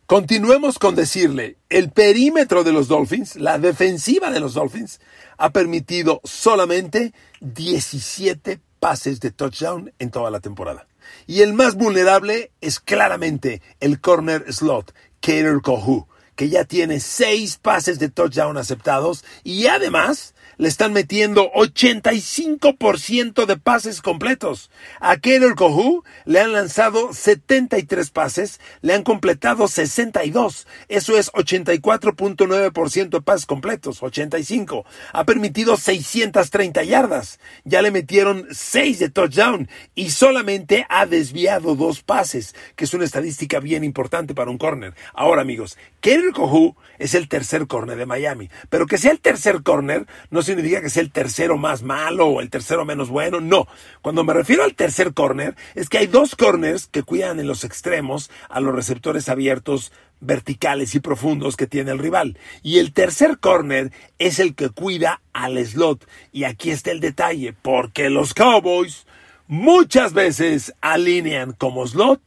Continuemos 0.06 0.78
con 0.78 0.94
decirle, 0.94 1.56
el 1.70 1.90
perímetro 1.90 2.64
de 2.64 2.72
los 2.72 2.88
Dolphins, 2.88 3.37
la 3.37 3.58
defensiva 3.58 4.30
de 4.30 4.40
los 4.40 4.54
Dolphins, 4.54 5.00
ha 5.38 5.50
permitido 5.50 6.20
solamente 6.25 7.14
17 7.40 8.61
pases 8.78 9.20
de 9.20 9.30
touchdown 9.30 9.92
en 9.99 10.11
toda 10.11 10.30
la 10.30 10.40
temporada. 10.40 10.87
Y 11.26 11.40
el 11.40 11.54
más 11.54 11.76
vulnerable 11.76 12.50
es 12.61 12.78
claramente 12.78 13.62
el 13.80 14.00
corner 14.00 14.52
slot, 14.52 14.94
Kater 15.20 15.61
Kohu, 15.62 16.06
que 16.37 16.49
ya 16.49 16.64
tiene 16.64 17.00
seis 17.00 17.56
pases 17.56 17.99
de 17.99 18.08
touchdown 18.08 18.56
aceptados 18.56 19.25
y 19.44 19.66
además 19.66 20.34
le 20.62 20.69
están 20.69 20.92
metiendo 20.92 21.50
85% 21.54 23.47
de 23.47 23.57
pases 23.57 24.00
completos. 24.00 24.71
A 25.00 25.16
Kader 25.16 25.57
Kohu 25.57 26.04
le 26.25 26.38
han 26.38 26.52
lanzado 26.52 27.12
73 27.12 28.11
pases, 28.11 28.61
le 28.81 28.95
han 28.95 29.02
completado 29.02 29.66
62. 29.66 30.69
Eso 30.87 31.19
es 31.19 31.33
84.9% 31.33 33.09
de 33.09 33.21
pases 33.21 33.47
completos, 33.47 34.04
85. 34.04 34.87
Ha 35.12 35.25
permitido 35.25 35.76
630 35.76 36.85
yardas. 36.85 37.40
Ya 37.64 37.83
le 37.83 37.90
metieron 37.90 38.47
6 38.52 39.00
de 39.00 39.11
touchdown 39.11 39.69
y 39.97 40.11
solamente 40.11 40.87
ha 40.88 41.07
desviado 41.07 41.75
dos 41.75 42.04
pases, 42.04 42.54
que 42.76 42.85
es 42.85 42.95
una 42.95 43.04
estadística 43.04 43.59
bien 43.59 43.83
importante 43.83 44.33
para 44.33 44.52
un 44.52 44.59
corner. 44.59 44.95
Ahora, 45.12 45.42
amigos, 45.42 45.76
Kerry 46.00 46.31
Kohu 46.31 46.76
es 47.00 47.16
el 47.16 47.26
tercer 47.26 47.66
corner 47.66 47.99
de 47.99 48.07
Miami. 48.07 48.49
Pero 48.71 48.87
que 48.87 48.97
sea 48.97 49.11
el 49.11 49.19
tercer 49.19 49.64
corner 49.64 50.07
no 50.31 50.42
significa 50.42 50.51
que 50.56 50.90
sea 50.90 51.02
el 51.02 51.11
tercero 51.11 51.56
más 51.56 51.82
malo 51.82 52.26
o 52.26 52.40
el 52.40 52.50
tercero 52.50 52.85
menos 52.85 53.09
bueno. 53.09 53.40
No. 53.40 53.66
Cuando 54.00 54.25
me 54.25 54.32
refiero 54.32 54.64
al 54.64 54.75
tercer 54.75 55.14
corner, 55.14 55.56
es 55.75 55.88
que 55.88 55.99
hay 55.99 56.06
dos 56.06 56.37
corners 56.37 56.87
que 56.87 57.02
cuidan 57.02 57.40
en 57.40 57.47
los 57.47 57.64
extremos 57.64 58.30
a 58.49 58.61
los 58.61 58.75
receptores 58.75 59.28
abiertos 59.28 59.92
verticales 60.21 60.94
y 60.94 61.00
profundos 61.00 61.56
que 61.56 61.66
tiene 61.66 61.90
el 61.90 61.99
rival. 61.99 62.38
Y 62.62 62.78
el 62.78 62.92
tercer 62.92 63.38
corner 63.38 63.92
es 64.18 64.38
el 64.38 64.54
que 64.54 64.71
cuida 64.71 65.21
al 65.32 65.64
slot. 65.64 66.06
Y 66.32 66.44
aquí 66.44 66.71
está 66.71 66.90
el 66.90 67.00
detalle, 67.00 67.52
porque 67.52 68.11
los 68.11 68.35
Cowboys 68.35 69.06
muchas 69.47 70.12
veces 70.12 70.73
alinean 70.80 71.52
como 71.52 71.87
slot 71.87 72.21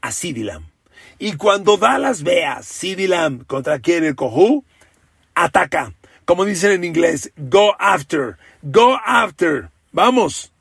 a 0.00 0.12
CeeDee. 0.12 0.60
Y 1.18 1.32
cuando 1.32 1.76
Dallas 1.76 2.22
vea 2.22 2.60
a 2.60 2.62
Lamb 3.08 3.44
contra 3.46 3.80
Kerry 3.80 4.14
Kohu, 4.14 4.64
ataca. 5.34 5.92
Como 6.28 6.44
dicen 6.44 6.72
en 6.72 6.84
inglés, 6.84 7.32
go 7.38 7.74
after, 7.78 8.36
go 8.60 8.98
after. 9.02 9.70
Vamos. 9.92 10.52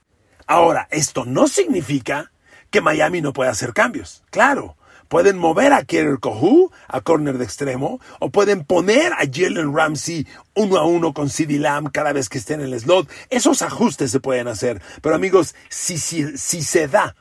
Ahora, 0.46 0.88
esto 0.92 1.26
no 1.26 1.50
significa 1.50 2.32
que 2.72 2.80
Miami 2.80 3.20
no 3.20 3.34
pueda 3.34 3.52
hacer 3.52 3.74
cambios. 3.74 4.24
Claro, 4.30 4.78
pueden 5.10 5.38
mover 5.38 5.74
a 5.74 5.84
Kerry 5.84 6.20
Kohu 6.22 6.72
a 6.88 7.02
corner 7.02 7.38
de 7.38 7.44
extremo 7.44 8.00
o 8.22 8.30
pueden 8.30 8.64
poner 8.64 9.12
a 9.12 9.26
Jalen 9.30 9.76
Ramsey 9.76 10.26
uno 10.56 10.78
a 10.78 10.86
uno 10.86 11.14
con 11.14 11.30
CeeDee 11.30 11.60
Lamb 11.60 11.92
cada 11.92 12.14
vez 12.14 12.30
que 12.30 12.38
esté 12.38 12.54
en 12.54 12.62
el 12.62 12.80
slot. 12.80 13.10
Esos 13.30 13.62
ajustes 13.62 14.10
se 14.10 14.22
pueden 14.22 14.48
hacer. 14.48 14.82
Pero 15.02 15.16
amigos, 15.16 15.54
si, 15.68 15.98
si, 15.98 16.38
si 16.38 16.64
se 16.64 16.88
da 16.88 17.14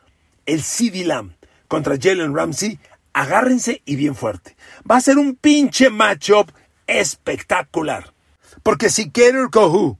el 0.46 0.62
CeeDee 0.62 1.04
Lamb 1.04 1.32
contra 1.66 1.96
Jalen 2.00 2.32
Ramsey, 2.32 2.78
agárrense 3.12 3.82
y 3.84 3.96
bien 3.96 4.14
fuerte. 4.14 4.56
Va 4.88 4.98
a 4.98 5.00
ser 5.00 5.18
un 5.18 5.34
pinche 5.34 5.90
matchup 5.90 6.52
espectacular. 6.86 8.14
Porque 8.66 8.90
si 8.90 9.10
Kerry 9.10 9.48
Kohu, 9.48 9.96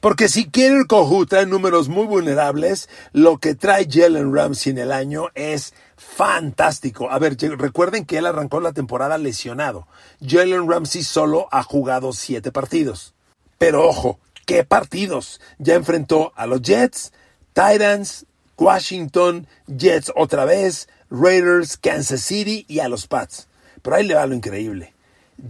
porque 0.00 0.28
si 0.28 0.48
Kerry 0.48 0.86
Kohu 0.86 1.26
trae 1.26 1.46
números 1.46 1.88
muy 1.88 2.06
vulnerables, 2.06 2.88
lo 3.12 3.38
que 3.38 3.56
trae 3.56 3.88
Jalen 3.90 4.32
Ramsey 4.32 4.70
en 4.70 4.78
el 4.78 4.92
año 4.92 5.30
es 5.34 5.74
fantástico. 5.96 7.10
A 7.10 7.18
ver, 7.18 7.36
recuerden 7.58 8.06
que 8.06 8.18
él 8.18 8.26
arrancó 8.26 8.60
la 8.60 8.72
temporada 8.72 9.18
lesionado. 9.18 9.88
Jalen 10.24 10.70
Ramsey 10.70 11.02
solo 11.02 11.48
ha 11.50 11.64
jugado 11.64 12.12
siete 12.12 12.52
partidos. 12.52 13.14
Pero 13.58 13.88
ojo, 13.88 14.20
¿qué 14.46 14.62
partidos? 14.62 15.40
Ya 15.58 15.74
enfrentó 15.74 16.32
a 16.36 16.46
los 16.46 16.62
Jets, 16.62 17.12
Titans, 17.52 18.26
Washington, 18.56 19.48
Jets 19.66 20.12
otra 20.14 20.44
vez, 20.44 20.88
Raiders, 21.10 21.76
Kansas 21.76 22.20
City 22.20 22.64
y 22.68 22.78
a 22.78 22.88
los 22.88 23.08
Pats. 23.08 23.48
Pero 23.82 23.96
ahí 23.96 24.06
le 24.06 24.14
va 24.14 24.24
lo 24.24 24.36
increíble. 24.36 24.94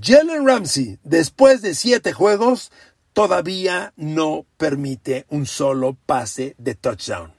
Jalen 0.01 0.47
Ramsey, 0.47 0.99
después 1.03 1.63
de 1.63 1.75
siete 1.75 2.13
juegos, 2.13 2.71
todavía 3.15 3.95
no 3.97 4.45
permite 4.59 5.27
un 5.31 5.47
solo 5.47 5.97
pase 6.07 6.55
de 6.59 6.75
touchdown. 6.75 7.33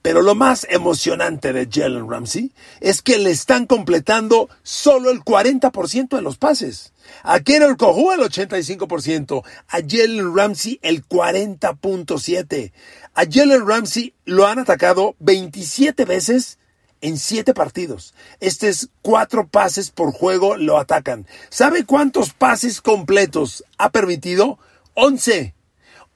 Pero 0.00 0.22
lo 0.22 0.34
más 0.34 0.66
emocionante 0.70 1.52
de 1.52 1.68
Jalen 1.70 2.08
Ramsey 2.08 2.52
es 2.80 3.02
que 3.02 3.18
le 3.18 3.30
están 3.30 3.66
completando 3.66 4.48
solo 4.62 5.10
el 5.10 5.20
40% 5.20 6.16
de 6.16 6.22
los 6.22 6.38
pases. 6.38 6.92
A 7.22 7.40
Kerry 7.40 7.76
Kohu 7.76 8.12
el 8.12 8.20
85%, 8.20 9.42
a 9.68 9.78
Jalen 9.86 10.36
Ramsey 10.36 10.78
el 10.82 11.06
40.7%. 11.06 12.72
A 13.14 13.24
Jalen 13.28 13.66
Ramsey 13.66 14.14
lo 14.24 14.46
han 14.46 14.60
atacado 14.60 15.16
27 15.18 16.04
veces 16.04 16.57
en 17.00 17.18
7 17.18 17.54
partidos. 17.54 18.14
Este 18.40 18.68
es 18.68 18.88
4 19.02 19.48
pases 19.48 19.90
por 19.90 20.12
juego 20.12 20.56
lo 20.56 20.78
atacan. 20.78 21.26
¿Sabe 21.50 21.84
cuántos 21.84 22.32
pases 22.32 22.80
completos 22.80 23.64
ha 23.78 23.90
permitido? 23.90 24.58
11. 24.94 25.54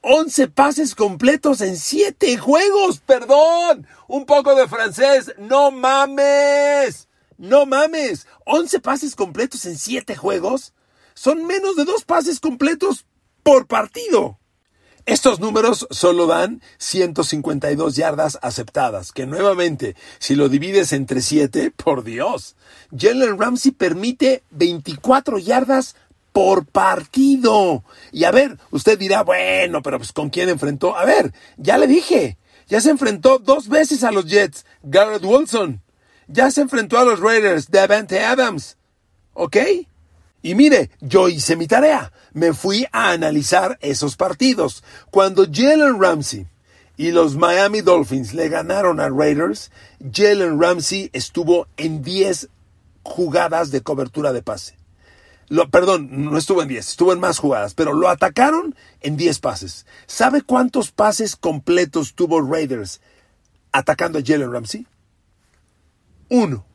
11 0.01 0.47
pases 0.49 0.95
completos 0.95 1.61
en 1.61 1.77
7 1.77 2.37
juegos. 2.37 2.99
Perdón. 2.99 3.87
Un 4.07 4.25
poco 4.25 4.55
de 4.55 4.67
francés. 4.67 5.33
No 5.37 5.71
mames. 5.71 7.07
No 7.37 7.65
mames. 7.65 8.27
11 8.45 8.79
pases 8.79 9.15
completos 9.15 9.65
en 9.65 9.77
7 9.77 10.15
juegos. 10.15 10.73
Son 11.13 11.45
menos 11.45 11.75
de 11.75 11.85
2 11.85 12.03
pases 12.03 12.39
completos 12.39 13.05
por 13.43 13.67
partido. 13.67 14.39
Estos 15.05 15.41
números 15.41 15.85
solo 15.91 16.27
dan 16.27 16.61
152 16.77 17.95
yardas 17.97 18.39
aceptadas, 18.41 19.11
que 19.11 19.25
nuevamente, 19.25 19.97
si 20.17 20.35
lo 20.35 20.47
divides 20.47 20.93
entre 20.93 21.21
7, 21.21 21.71
por 21.71 22.05
Dios, 22.05 22.55
Jalen 22.97 23.37
Ramsey 23.37 23.73
permite 23.73 24.43
24 24.51 25.39
yardas 25.39 25.97
por 26.31 26.65
partido. 26.65 27.83
Y 28.13 28.23
a 28.23 28.31
ver, 28.31 28.57
usted 28.71 28.97
dirá, 28.97 29.23
bueno, 29.23 29.81
pero 29.81 29.97
pues 29.97 30.13
¿con 30.13 30.29
quién 30.29 30.47
enfrentó? 30.47 30.97
A 30.97 31.03
ver, 31.03 31.33
ya 31.57 31.77
le 31.77 31.87
dije, 31.87 32.37
ya 32.69 32.79
se 32.79 32.89
enfrentó 32.89 33.39
dos 33.39 33.67
veces 33.67 34.05
a 34.05 34.11
los 34.11 34.25
Jets, 34.25 34.65
Garrett 34.83 35.25
Wilson. 35.25 35.81
Ya 36.27 36.49
se 36.49 36.61
enfrentó 36.61 36.97
a 36.97 37.03
los 37.03 37.19
Raiders, 37.19 37.69
Davante 37.69 38.23
Adams. 38.23 38.77
¿Ok? 39.33 39.57
Y 40.43 40.55
mire, 40.55 40.91
yo 40.99 41.29
hice 41.29 41.55
mi 41.55 41.67
tarea. 41.67 42.11
Me 42.33 42.53
fui 42.53 42.85
a 42.91 43.11
analizar 43.11 43.79
esos 43.81 44.17
partidos. 44.17 44.83
Cuando 45.09 45.45
Jalen 45.49 46.01
Ramsey 46.01 46.47
y 46.97 47.11
los 47.11 47.37
Miami 47.37 47.79
Dolphins 47.79 48.33
le 48.33 48.49
ganaron 48.49 48.99
a 48.99 49.07
Raiders, 49.07 49.71
Jalen 50.11 50.61
Ramsey 50.61 51.09
estuvo 51.13 51.67
en 51.77 52.03
10 52.03 52.49
jugadas 53.03 53.71
de 53.71 53.81
cobertura 53.81 54.33
de 54.33 54.43
pase. 54.43 54.77
Lo, 55.47 55.69
perdón, 55.69 56.09
no 56.11 56.37
estuvo 56.37 56.61
en 56.61 56.67
10, 56.67 56.89
estuvo 56.89 57.13
en 57.13 57.21
más 57.21 57.39
jugadas, 57.39 57.73
pero 57.73 57.93
lo 57.93 58.09
atacaron 58.09 58.75
en 58.99 59.15
10 59.15 59.39
pases. 59.39 59.85
¿Sabe 60.07 60.41
cuántos 60.41 60.91
pases 60.91 61.37
completos 61.37 62.15
tuvo 62.15 62.41
Raiders 62.41 62.99
atacando 63.71 64.19
a 64.19 64.23
Jalen 64.25 64.51
Ramsey? 64.51 64.87
Uno. 66.27 66.65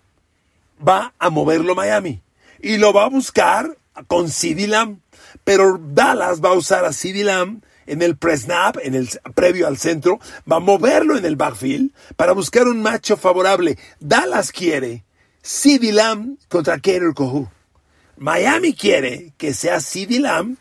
va 0.86 1.14
a 1.18 1.30
moverlo 1.30 1.74
Miami 1.74 2.20
y 2.60 2.76
lo 2.76 2.92
va 2.92 3.04
a 3.04 3.08
buscar 3.08 3.76
con 4.06 4.30
CeeDee 4.30 4.68
Lamb, 4.68 4.98
pero 5.44 5.80
Dallas 5.92 6.42
va 6.42 6.50
a 6.50 6.54
usar 6.54 6.84
a 6.84 6.92
CeeDee 6.92 7.24
Lamb 7.24 7.62
en 7.88 8.02
el 8.02 8.16
pre-snap, 8.16 8.76
en 8.82 8.94
el 8.94 9.08
previo 9.34 9.66
al 9.66 9.78
centro, 9.78 10.20
va 10.50 10.56
a 10.56 10.60
moverlo 10.60 11.16
en 11.16 11.24
el 11.24 11.36
backfield 11.36 11.92
para 12.16 12.32
buscar 12.32 12.68
un 12.68 12.82
macho 12.82 13.16
favorable. 13.16 13.78
Dallas 13.98 14.52
quiere 14.52 15.04
CeeDee 15.42 15.92
Lamb 15.92 16.38
contra 16.48 16.78
Kader 16.78 17.14
Kohu. 17.14 17.48
Miami 18.16 18.74
quiere 18.74 19.32
que 19.36 19.54
sea 19.54 19.80
CeeDee 19.80 20.20
Lamb 20.20 20.56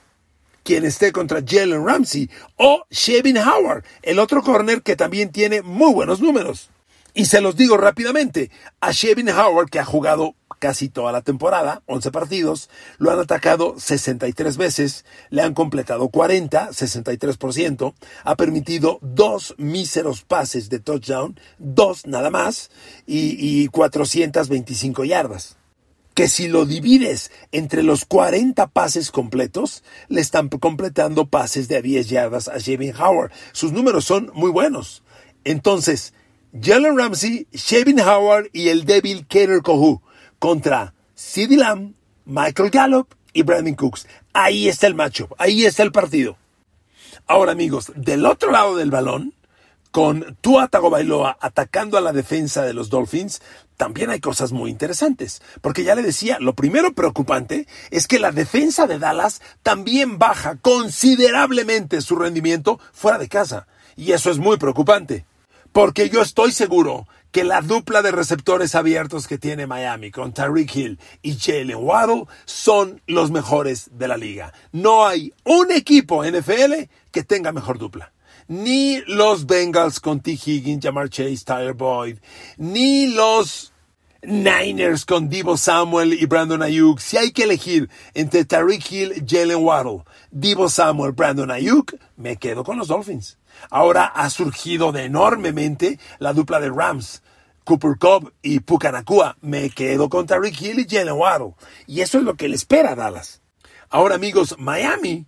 quien 0.68 0.84
esté 0.84 1.14
contra 1.14 1.42
Jalen 1.46 1.86
Ramsey 1.86 2.30
o 2.58 2.84
Shevin 2.90 3.38
Howard, 3.38 3.86
el 4.02 4.20
otro 4.20 4.44
corner 4.44 4.82
que 4.82 4.98
también 4.98 5.32
tiene 5.32 5.62
muy 5.62 5.94
buenos 5.94 6.20
números. 6.20 6.70
Y 7.14 7.26
se 7.26 7.40
los 7.40 7.56
digo 7.56 7.78
rápidamente, 7.78 8.52
a 8.82 8.92
Shevin 8.92 9.30
Howard, 9.30 9.70
que 9.70 9.80
ha 9.80 9.86
jugado 9.86 10.36
casi 10.60 10.90
toda 10.90 11.12
la 11.12 11.22
temporada, 11.22 11.82
11 11.86 12.12
partidos, 12.12 12.70
lo 12.98 13.12
han 13.12 13.20
atacado 13.20 13.76
63 13.78 14.58
veces, 14.58 15.06
le 15.30 15.42
han 15.42 15.54
completado 15.54 16.10
40, 16.10 16.70
63%, 16.70 17.94
ha 18.24 18.36
permitido 18.36 19.00
dos 19.02 19.56
míseros 19.58 20.22
pases 20.22 20.70
de 20.70 20.80
touchdown, 20.80 21.40
dos 21.58 22.06
nada 22.06 22.30
más, 22.30 22.72
y, 23.06 23.64
y 23.64 23.68
425 23.68 25.06
yardas 25.06 25.58
que 26.18 26.28
si 26.28 26.48
lo 26.48 26.66
divides 26.66 27.30
entre 27.52 27.84
los 27.84 28.04
40 28.06 28.66
pases 28.70 29.12
completos, 29.12 29.84
le 30.08 30.20
están 30.20 30.50
completando 30.50 31.28
pases 31.28 31.68
de 31.68 31.78
a 31.78 31.82
10 31.84 32.10
yardas 32.10 32.48
a 32.48 32.60
Javin 32.60 32.96
Howard. 33.00 33.32
Sus 33.52 33.72
números 33.72 34.06
son 34.06 34.32
muy 34.34 34.50
buenos. 34.50 35.04
Entonces, 35.44 36.16
Jalen 36.60 36.98
Ramsey, 36.98 37.48
Shavin 37.54 38.00
Howard 38.00 38.50
y 38.52 38.70
el 38.70 38.86
débil 38.86 39.28
Kater 39.28 39.62
Kohu 39.62 40.02
contra 40.40 40.94
CeeDee 41.16 41.58
Lamb, 41.58 41.94
Michael 42.26 42.70
Gallup 42.70 43.14
y 43.34 43.44
Brandon 43.44 43.76
Cooks. 43.76 44.08
Ahí 44.34 44.68
está 44.68 44.88
el 44.88 44.96
matchup, 44.96 45.34
ahí 45.38 45.66
está 45.66 45.84
el 45.84 45.92
partido. 45.92 46.38
Ahora 47.26 47.52
amigos, 47.52 47.92
del 47.96 48.26
otro 48.26 48.52
lado 48.52 48.76
del 48.76 48.92
balón, 48.92 49.34
con 49.92 50.38
Tua 50.42 50.68
Tagovailoa 50.68 51.38
atacando 51.42 51.98
a 51.98 52.02
la 52.02 52.14
defensa 52.14 52.64
de 52.64 52.74
los 52.74 52.90
Dolphins, 52.90 53.42
también 53.78 54.10
hay 54.10 54.20
cosas 54.20 54.52
muy 54.52 54.70
interesantes. 54.70 55.42
Porque 55.62 55.84
ya 55.84 55.96
le 55.96 56.04
decía, 56.04 56.38
lo 56.40 56.54
primero 56.54 56.94
preocupante 56.94 57.68
es 57.90 58.08
que 58.08 58.20
la 58.20 58.32
defensa 58.32 58.88
de 58.88 59.00
Dallas 59.00 59.42
también 59.64 60.20
baja 60.20 60.58
considerablemente 60.58 62.02
su 62.02 62.16
rendimiento 62.16 62.80
fuera 62.92 63.18
de 63.18 63.30
casa. 63.30 63.68
Y 63.96 64.12
eso 64.12 64.30
es 64.30 64.38
muy 64.38 64.58
preocupante. 64.58 65.26
Porque 65.78 66.10
yo 66.10 66.24
estoy 66.24 66.54
seguro 66.54 67.08
que 67.32 67.44
la 67.44 67.62
dupla 67.62 68.02
de 68.02 68.10
receptores 68.10 68.74
abiertos 68.74 69.28
que 69.28 69.38
tiene 69.38 69.68
Miami 69.68 70.10
con 70.10 70.34
Tyreek 70.34 70.76
Hill 70.76 71.00
y 71.22 71.38
Jalen 71.38 71.76
Waddle 71.76 72.24
son 72.46 73.00
los 73.06 73.30
mejores 73.30 73.92
de 73.92 74.08
la 74.08 74.18
liga. 74.18 74.52
No 74.72 75.06
hay 75.06 75.36
un 75.44 75.72
equipo 75.72 76.26
NFL 76.26 76.90
que 77.12 77.24
tenga 77.24 77.52
mejor 77.52 77.78
dupla 77.78 78.12
ni 78.48 79.02
los 79.06 79.46
Bengals 79.46 80.00
con 80.00 80.20
T. 80.20 80.32
Higgins, 80.32 80.84
Jamar 80.84 81.10
Chase, 81.10 81.44
Tyler 81.46 81.74
Boyd, 81.74 82.18
ni 82.58 83.14
los 83.14 83.72
Niners 84.30 85.06
con 85.06 85.30
Divo 85.30 85.56
Samuel 85.56 86.14
y 86.14 86.26
Brandon 86.26 86.62
Ayuk. 86.62 87.00
Si 87.00 87.16
hay 87.16 87.32
que 87.32 87.44
elegir 87.44 87.90
entre 88.14 88.44
Tariq 88.44 88.92
Hill, 88.92 89.26
Jalen 89.26 89.64
Waddle, 89.64 90.04
Divo 90.32 90.68
Samuel, 90.68 91.14
Brandon 91.14 91.50
Ayuk, 91.50 91.96
me 92.18 92.36
quedo 92.36 92.66
con 92.66 92.78
los 92.78 92.90
Dolphins. 92.90 93.38
Ahora 93.70 94.04
ha 94.04 94.30
surgido 94.30 94.94
enormemente 94.94 95.98
la 96.20 96.34
dupla 96.34 96.60
de 96.60 96.70
Rams. 96.70 97.24
Cooper 97.64 97.98
Cobb 97.98 98.34
y 98.42 98.60
Pucanacua. 98.60 99.38
Me 99.40 99.70
quedo 99.70 100.10
con 100.10 100.28
Tariq 100.28 100.62
Hill 100.62 100.80
y 100.80 100.88
Jalen 100.90 101.14
Waddle. 101.14 101.54
Y 101.86 102.02
eso 102.02 102.18
es 102.18 102.26
lo 102.26 102.36
que 102.36 102.50
le 102.50 102.58
espera 102.58 102.92
a 102.92 102.96
Dallas. 102.96 103.42
Ahora 103.90 104.16
amigos, 104.16 104.56
Miami 104.58 105.26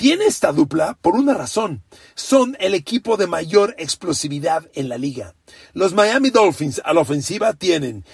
tiene 0.00 0.24
esta 0.24 0.50
dupla 0.50 0.96
por 1.02 1.14
una 1.14 1.34
razón. 1.34 1.82
Son 2.14 2.56
el 2.58 2.72
equipo 2.72 3.18
de 3.18 3.26
mayor 3.26 3.74
explosividad 3.76 4.66
en 4.72 4.88
la 4.88 4.96
liga. 4.96 5.34
Los 5.74 5.92
Miami 5.92 6.30
Dolphins 6.30 6.80
a 6.86 6.94
la 6.94 7.02
ofensiva 7.02 7.52
tienen 7.52 8.06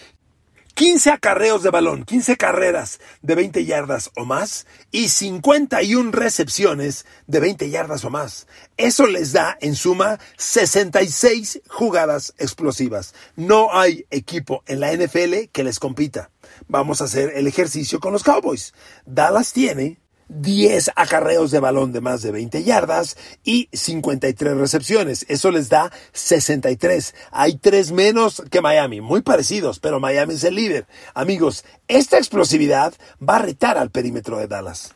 15 0.77 1.11
acarreos 1.11 1.63
de 1.63 1.71
balón, 1.71 2.05
15 2.05 2.37
carreras 2.37 3.01
de 3.23 3.35
20 3.35 3.65
yardas 3.65 4.11
o 4.15 4.27
más 4.27 4.67
y 4.91 5.09
51 5.09 6.13
recepciones 6.13 7.07
de 7.27 7.41
20 7.41 7.71
yardas 7.71 8.05
o 8.05 8.11
más. 8.11 8.47
Eso 8.77 9.07
les 9.07 9.33
da 9.33 9.57
en 9.63 9.75
suma 9.75 10.21
66 10.37 11.63
jugadas 11.67 12.35
explosivas. 12.37 13.15
No 13.37 13.73
hay 13.73 14.05
equipo 14.11 14.65
en 14.67 14.81
la 14.81 14.93
NFL 14.93 15.49
que 15.51 15.65
les 15.65 15.79
compita. 15.79 16.31
Vamos 16.69 17.01
a 17.01 17.05
hacer 17.05 17.33
el 17.35 17.47
ejercicio 17.47 17.99
con 17.99 18.13
los 18.13 18.23
Cowboys. 18.23 18.75
Dallas 19.07 19.55
tiene 19.55 19.99
10 20.29 20.91
acarreos 20.97 21.51
de 21.51 21.61
balón 21.61 21.93
de 21.93 22.01
más 22.01 22.23
de 22.23 22.33
20 22.33 22.65
yardas 22.65 23.17
y 23.45 23.69
53 23.73 24.57
recepciones. 24.57 25.25
Eso 25.29 25.51
les 25.51 25.69
da 25.69 25.93
63. 26.13 27.15
Hay 27.31 27.59
tres 27.59 27.93
menos 27.93 28.43
que 28.51 28.61
Miami, 28.61 29.01
muy 29.01 29.23
parecidos, 29.23 29.79
pero 29.79 30.01
Miami 30.01 30.35
es 30.35 30.45
el 30.45 30.57
líder. 30.57 30.87
Amigos, 31.15 31.65
esta 31.89 32.19
explosividad 32.19 32.95
va 33.27 33.37
a 33.37 33.43
retar 33.43 33.79
al 33.79 33.91
perímetro 33.91 34.39
de 34.39 34.49
Dallas. 34.49 34.95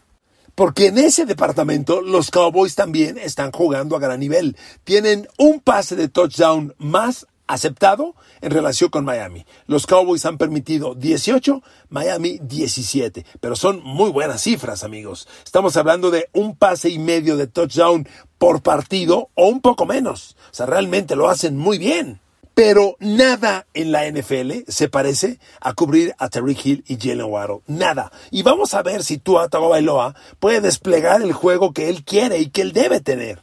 Porque 0.55 0.89
en 0.89 0.99
ese 0.99 1.25
departamento 1.25 2.03
los 2.03 2.31
Cowboys 2.31 2.75
también 2.75 3.17
están 3.17 3.53
jugando 3.53 3.97
a 3.97 4.01
gran 4.01 4.21
nivel. 4.21 4.57
Tienen 4.85 5.29
un 5.39 5.61
pase 5.61 5.97
de 5.97 6.09
touchdown 6.09 6.75
más 6.77 7.27
aceptado 7.53 8.15
en 8.41 8.51
relación 8.51 8.91
con 8.91 9.05
Miami. 9.05 9.45
Los 9.67 9.87
Cowboys 9.87 10.25
han 10.25 10.39
permitido 10.39 10.95
18, 10.95 11.63
Miami 11.89 12.39
17, 12.43 13.27
pero 13.41 13.57
son 13.57 13.83
muy 13.83 14.11
buenas 14.11 14.43
cifras, 14.43 14.85
amigos. 14.85 15.29
Estamos 15.45 15.77
hablando 15.77 16.11
de 16.11 16.29
un 16.33 16.57
pase 16.57 16.91
y 16.91 16.99
medio 16.99 17.37
de 17.37 17.47
touchdown 17.47 18.09
por 18.39 18.63
partido 18.63 19.31
o 19.35 19.49
un 19.49 19.61
poco 19.61 19.87
menos. 19.87 20.37
O 20.51 20.55
sea, 20.55 20.67
realmente 20.67 21.17
lo 21.17 21.29
hacen 21.29 21.57
muy 21.57 21.79
bien. 21.79 22.21
Pero 22.55 22.97
nada 22.99 23.67
en 23.75 23.91
la 23.91 24.07
NFL 24.11 24.65
se 24.69 24.89
parece 24.89 25.39
a 25.61 25.73
cubrir 25.73 26.15
a 26.19 26.29
Terry 26.29 26.59
Hill 26.63 26.85
y 26.87 26.99
Jalen 26.99 27.31
Waddle. 27.31 27.61
Nada. 27.67 28.13
Y 28.31 28.43
vamos 28.43 28.75
a 28.75 28.83
ver 28.83 29.03
si 29.03 29.19
Tua 29.19 29.49
Tagovailoa 29.49 30.15
puede 30.41 30.61
desplegar 30.61 31.23
el 31.23 31.33
juego 31.33 31.73
que 31.73 31.89
él 31.89 32.05
quiere 32.05 32.39
y 32.39 32.51
que 32.51 32.63
él 32.63 32.73
debe 32.73 33.01
tener. 33.01 33.39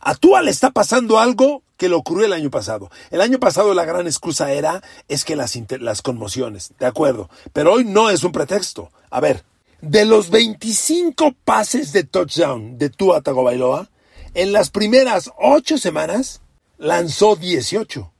A 0.00 0.16
Tua 0.16 0.42
le 0.42 0.50
está 0.50 0.72
pasando 0.72 1.20
algo 1.20 1.62
que 1.82 1.88
le 1.88 1.96
ocurrió 1.96 2.26
el 2.26 2.32
año 2.32 2.48
pasado. 2.48 2.92
El 3.10 3.20
año 3.20 3.40
pasado 3.40 3.74
la 3.74 3.84
gran 3.84 4.06
excusa 4.06 4.52
era 4.52 4.84
es 5.08 5.24
que 5.24 5.34
las, 5.34 5.58
las 5.80 6.00
conmociones, 6.00 6.74
de 6.78 6.86
acuerdo, 6.86 7.28
pero 7.52 7.72
hoy 7.72 7.84
no 7.84 8.08
es 8.08 8.22
un 8.22 8.30
pretexto. 8.30 8.92
A 9.10 9.18
ver, 9.18 9.42
de 9.80 10.04
los 10.04 10.30
25 10.30 11.34
pases 11.44 11.92
de 11.92 12.04
touchdown 12.04 12.78
de 12.78 12.88
Tua 12.88 13.20
Tagovailoa, 13.20 13.90
en 14.34 14.52
las 14.52 14.70
primeras 14.70 15.32
8 15.40 15.76
semanas 15.76 16.40
lanzó 16.78 17.34
18. 17.34 18.12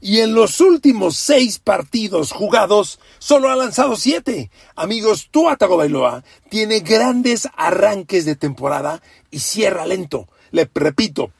Y 0.00 0.18
en 0.18 0.34
los 0.34 0.60
últimos 0.60 1.16
seis 1.16 1.60
partidos 1.60 2.32
jugados, 2.32 2.98
solo 3.20 3.48
ha 3.48 3.54
lanzado 3.54 3.94
siete. 3.94 4.50
Amigos, 4.74 5.28
Tua 5.30 5.56
Tagovailoa 5.56 6.24
tiene 6.50 6.80
grandes 6.80 7.48
arranques 7.56 8.24
de 8.24 8.34
temporada 8.34 9.00
y 9.30 9.38
cierra 9.38 9.86
lento. 9.86 10.26
Le 10.50 10.68
repito, 10.74 11.30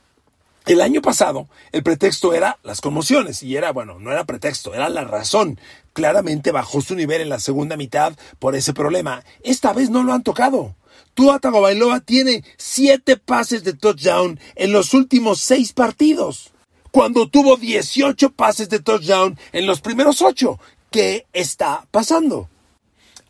el 0.67 0.81
año 0.81 1.03
pasado 1.03 1.49
el 1.73 1.83
pretexto 1.83 2.33
era 2.33 2.59
las 2.63 2.81
conmociones 2.81 3.43
y 3.43 3.57
era, 3.57 3.73
bueno, 3.73 3.99
no 3.99 4.13
era 4.13 4.25
pretexto, 4.25 4.75
era 4.75 4.89
la 4.89 5.05
razón. 5.05 5.61
Claramente 5.93 6.53
bajó 6.53 6.81
su 6.81 6.95
nivel 6.95 7.21
en 7.21 7.29
la 7.29 7.41
segunda 7.41 7.77
mitad 7.77 8.15
por 8.39 8.57
ese 8.57 8.73
problema. 8.73 9.25
Esta 9.43 9.73
vez 9.73 9.91
no 9.91 10.03
lo 10.03 10.13
han 10.13 10.23
tocado. 10.23 10.75
Tua 11.15 11.39
Tagovailoa 11.39 12.01
tiene 12.01 12.45
siete 12.57 13.17
pases 13.17 13.63
de 13.63 13.75
touchdown 13.75 14.41
en 14.57 14.73
los 14.73 14.95
últimos 14.95 15.41
seis 15.41 15.73
partidos, 15.73 16.53
cuando 16.91 17.29
tuvo 17.29 17.57
18 17.57 18.31
pases 18.31 18.69
de 18.69 18.81
touchdown 18.81 19.39
en 19.53 19.67
los 19.67 19.81
primeros 19.81 20.23
ocho. 20.23 20.59
¿Qué 20.91 21.27
está 21.33 21.87
pasando? 21.91 22.49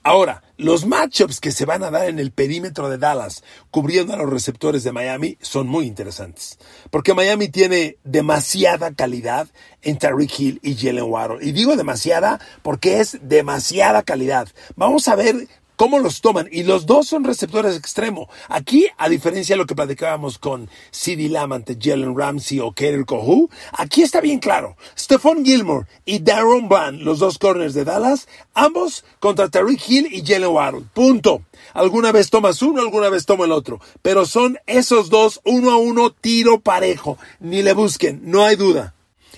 Ahora, 0.07 0.43
los 0.59 0.85
matchups 0.85 1.41
que 1.41 1.51
se 1.51 1.65
van 1.65 1.83
a 1.83 1.91
dar 1.91 2.11
en 2.11 2.19
el 2.19 2.31
perímetro 2.31 2.91
de 2.91 2.99
Dallas, 2.99 3.43
cubriendo 3.71 4.13
a 4.13 4.19
los 4.19 4.29
receptores 4.29 4.85
de 4.85 4.93
Miami, 4.93 5.39
son 5.41 5.67
muy 5.67 5.87
interesantes. 5.87 6.59
Porque 6.91 7.15
Miami 7.15 7.49
tiene 7.49 7.97
demasiada 8.05 8.93
calidad 8.93 9.49
en 9.81 9.99
Tariq 9.99 10.39
Hill 10.39 10.61
y 10.63 10.77
Jalen 10.77 11.05
Waddle. 11.05 11.39
Y 11.41 11.53
digo 11.53 11.75
demasiada 11.75 12.39
porque 12.61 13.01
es 13.01 13.19
demasiada 13.23 14.03
calidad. 14.03 14.49
Vamos 14.77 15.09
a 15.09 15.17
ver 15.17 15.49
cómo 15.77 15.99
los 15.99 16.21
toman. 16.21 16.49
Y 16.51 16.63
los 16.63 16.87
dos 16.87 17.09
son 17.09 17.25
receptores 17.25 17.77
extremo. 17.77 18.29
Aquí, 18.49 18.87
a 18.99 19.09
diferencia 19.09 19.55
de 19.55 19.59
lo 19.59 19.67
que 19.67 19.75
platicábamos 19.75 20.39
con 20.39 20.69
CD 20.91 21.29
Lamb 21.29 21.65
Jalen 21.81 22.17
Ramsey 22.17 22.61
o 22.61 22.73
Kader 22.73 23.05
Kohu, 23.05 23.49
aquí 23.73 24.03
está 24.03 24.21
bien 24.21 24.39
claro. 24.39 24.77
Stephon 24.99 25.45
Gilmore 25.45 25.87
y 26.05 26.19
Darren 26.19 26.69
Bland, 26.69 27.03
los 27.03 27.19
dos 27.19 27.39
corners 27.39 27.75
de 27.75 27.85
Dallas, 27.85 28.29
ambos 28.55 29.05
contra 29.21 29.49
Tariq 29.49 29.81
Hill 29.89 30.09
y 30.11 30.25
Jalen 30.25 30.51
Waddle. 30.51 30.85
Punto. 30.93 31.43
Alguna 31.73 32.13
vez 32.13 32.31
tomas 32.31 32.63
uno, 32.63 32.81
alguna 32.81 33.09
vez 33.09 33.27
toma 33.27 33.45
el 33.45 33.53
otro. 33.53 33.81
Pero 34.03 34.27
son 34.27 34.59
esos 34.67 35.11
dos 35.11 35.41
uno 35.45 35.71
a 35.71 35.77
uno 35.77 36.11
tiro 36.11 36.61
parejo. 36.61 37.19
Ni 37.41 37.63
le 37.63 37.73
busquen, 37.73 38.21
no 38.25 38.45
hay 38.45 38.57
duda. 38.57 38.95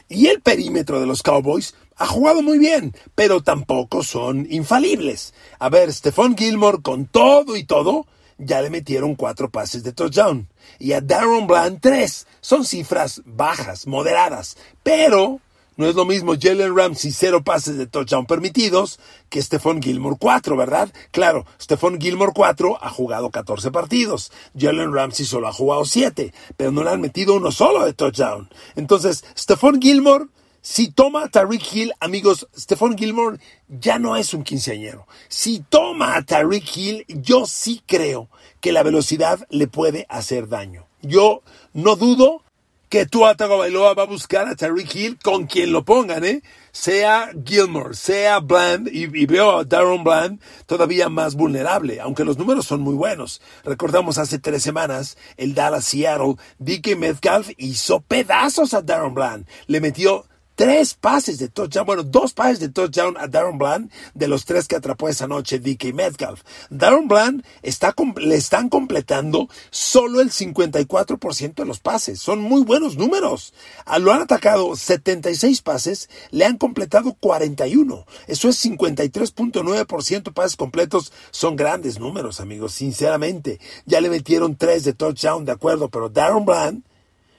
Y 0.09 0.29
el 0.29 0.41
perímetro 0.41 1.01
de 1.01 1.07
los 1.07 1.23
Cowboys 1.23 1.75
ha 1.97 2.07
jugado 2.07 2.43
muy 2.43 2.59
bien, 2.59 2.95
pero 3.15 3.43
tampoco 3.43 4.03
son 4.03 4.47
infalibles. 4.51 5.35
A 5.59 5.69
ver, 5.69 5.93
Stephon 5.93 6.37
Gilmore 6.37 6.83
con 6.83 7.07
todo 7.07 7.57
y 7.57 7.65
todo, 7.65 8.07
ya 8.39 8.61
le 8.61 8.71
metieron 8.71 9.15
cuatro 9.15 9.51
pases 9.51 9.83
de 9.83 9.93
touchdown. 9.93 10.49
Y 10.79 10.93
a 10.93 11.01
Darren 11.01 11.47
Bland 11.47 11.81
tres. 11.81 12.27
Son 12.41 12.65
cifras 12.65 13.23
bajas, 13.25 13.87
moderadas, 13.87 14.57
pero 14.83 15.41
no 15.77 15.87
es 15.87 15.95
lo 15.95 16.07
mismo 16.07 16.35
Jalen 16.41 16.75
Ramsey 16.75 17.13
cero 17.13 17.45
pases 17.45 17.77
de 17.77 17.87
touchdown 17.87 18.25
permitidos 18.25 18.99
que 19.29 19.43
Stephon 19.43 19.83
Gilmore 19.83 20.17
cuatro, 20.19 20.57
¿verdad? 20.57 20.91
Claro, 21.11 21.45
Stephon 21.61 22.01
Gilmore 22.01 22.33
cuatro 22.35 22.79
ha 22.83 22.89
jugado 22.89 23.31
14 23.31 23.71
partidos. 23.71 24.33
Jalen 24.59 24.93
Ramsey 24.93 25.27
solo 25.27 25.49
ha 25.49 25.53
jugado 25.53 25.85
siete, 25.85 26.33
pero 26.57 26.73
no 26.73 26.83
le 26.83 26.91
han 26.91 27.01
metido 27.03 27.35
uno 27.35 27.53
solo 27.53 27.85
de 27.85 27.93
touchdown. 27.93 28.49
Entonces, 28.75 29.25
Stephon 29.37 29.81
Gilmore 29.81 30.27
Si 30.69 30.91
toma 30.91 31.23
a 31.23 31.29
Tariq 31.29 31.63
Hill, 31.73 31.93
amigos, 32.01 32.49
Stephon 32.53 32.99
Gilmore 32.99 33.39
ya 33.69 34.01
no 34.01 34.17
es 34.17 34.35
un 34.35 34.43
quinceañero. 34.43 35.07
Si 35.29 35.61
toma 35.61 36.17
a 36.17 36.23
Tariq 36.23 36.77
Hill, 36.77 37.05
yo 37.07 37.47
sí 37.47 37.85
creo 37.87 38.29
que 38.61 38.73
la 38.73 38.83
velocidad 38.83 39.47
le 39.49 39.69
puede 39.69 40.07
hacer 40.09 40.49
daño. 40.49 40.89
Yo 41.03 41.45
no 41.73 41.95
dudo 41.95 42.43
que 42.89 43.07
Tua 43.07 43.37
Tagovailoa 43.37 43.95
va 43.95 44.03
a 44.03 44.07
buscar 44.07 44.49
a 44.49 44.57
Tariq 44.57 44.93
Hill 44.93 45.19
con 45.23 45.47
quien 45.47 45.71
lo 45.71 45.85
pongan, 45.85 46.25
¿eh? 46.25 46.43
Sea 46.73 47.31
Gilmore, 47.45 47.95
sea 47.95 48.41
Bland, 48.41 48.89
y, 48.89 49.05
y, 49.05 49.27
veo 49.27 49.59
a 49.59 49.65
Darren 49.65 50.03
Bland 50.03 50.41
todavía 50.67 51.09
más 51.09 51.37
vulnerable, 51.37 52.01
aunque 52.01 52.25
los 52.25 52.39
números 52.39 52.67
son 52.67 52.81
muy 52.81 52.97
buenos. 52.97 53.41
Recordamos 53.63 54.19
hace 54.19 54.41
tres 54.41 54.65
semanas 54.65 55.17
el 55.37 55.55
Dallas 55.55 55.85
Seattle, 55.85 56.35
DK 56.59 56.97
Metcalf 56.97 57.51
hizo 57.57 58.01
pedazos 58.01 58.75
a 58.75 58.83
Darren 58.83 59.15
Bland, 59.15 59.47
le 59.69 59.81
metió 59.81 60.27
tres 60.57 60.95
pases 60.95 61.39
de 61.39 61.49
touchdown, 61.49 61.87
bueno, 61.87 62.03
dos 62.03 62.33
pases 62.33 62.59
de 62.59 62.71
touchdown 62.71 63.17
a 63.19 63.29
Darren 63.29 63.59
Bland 63.59 63.91
de 64.15 64.27
los 64.27 64.47
tres 64.47 64.67
que 64.67 64.75
atrapó 64.75 65.09
esa 65.09 65.29
noche 65.29 65.61
DK 65.61 65.93
Metcalf. 65.95 66.43
Darren 66.71 67.07
Bland 67.07 67.45
está, 67.63 67.95
le 68.17 68.35
están 68.35 68.71
completando 68.71 69.49
solo 69.71 70.21
el 70.21 70.31
54% 70.31 71.55
de 71.55 71.65
los 71.67 71.79
pases. 71.79 72.21
Son 72.21 72.41
muy 72.41 72.65
buenos 72.65 72.97
números. 72.97 73.53
Lo 74.01 74.13
han 74.13 74.23
atacado 74.23 74.75
76 74.75 75.61
pases, 75.61 76.09
le 76.31 76.47
han 76.47 76.57
completado 76.57 77.15
41. 77.21 78.07
Eso 78.27 78.49
es 78.49 78.65
53.9% 78.65 80.33
pases 80.33 80.57
completos. 80.57 81.13
Son 81.31 81.55
grandes 81.55 82.01
números, 82.01 82.41
amigos, 82.41 82.73
sinceramente. 82.73 83.61
Ya 83.85 84.01
le 84.01 84.09
metieron 84.09 84.57
tres 84.57 84.85
de 84.85 84.95
touchdown, 84.95 85.45
de 85.45 85.53
acuerdo, 85.53 85.91
pero 85.91 86.09
Darren 86.09 86.47
Bland 86.47 86.83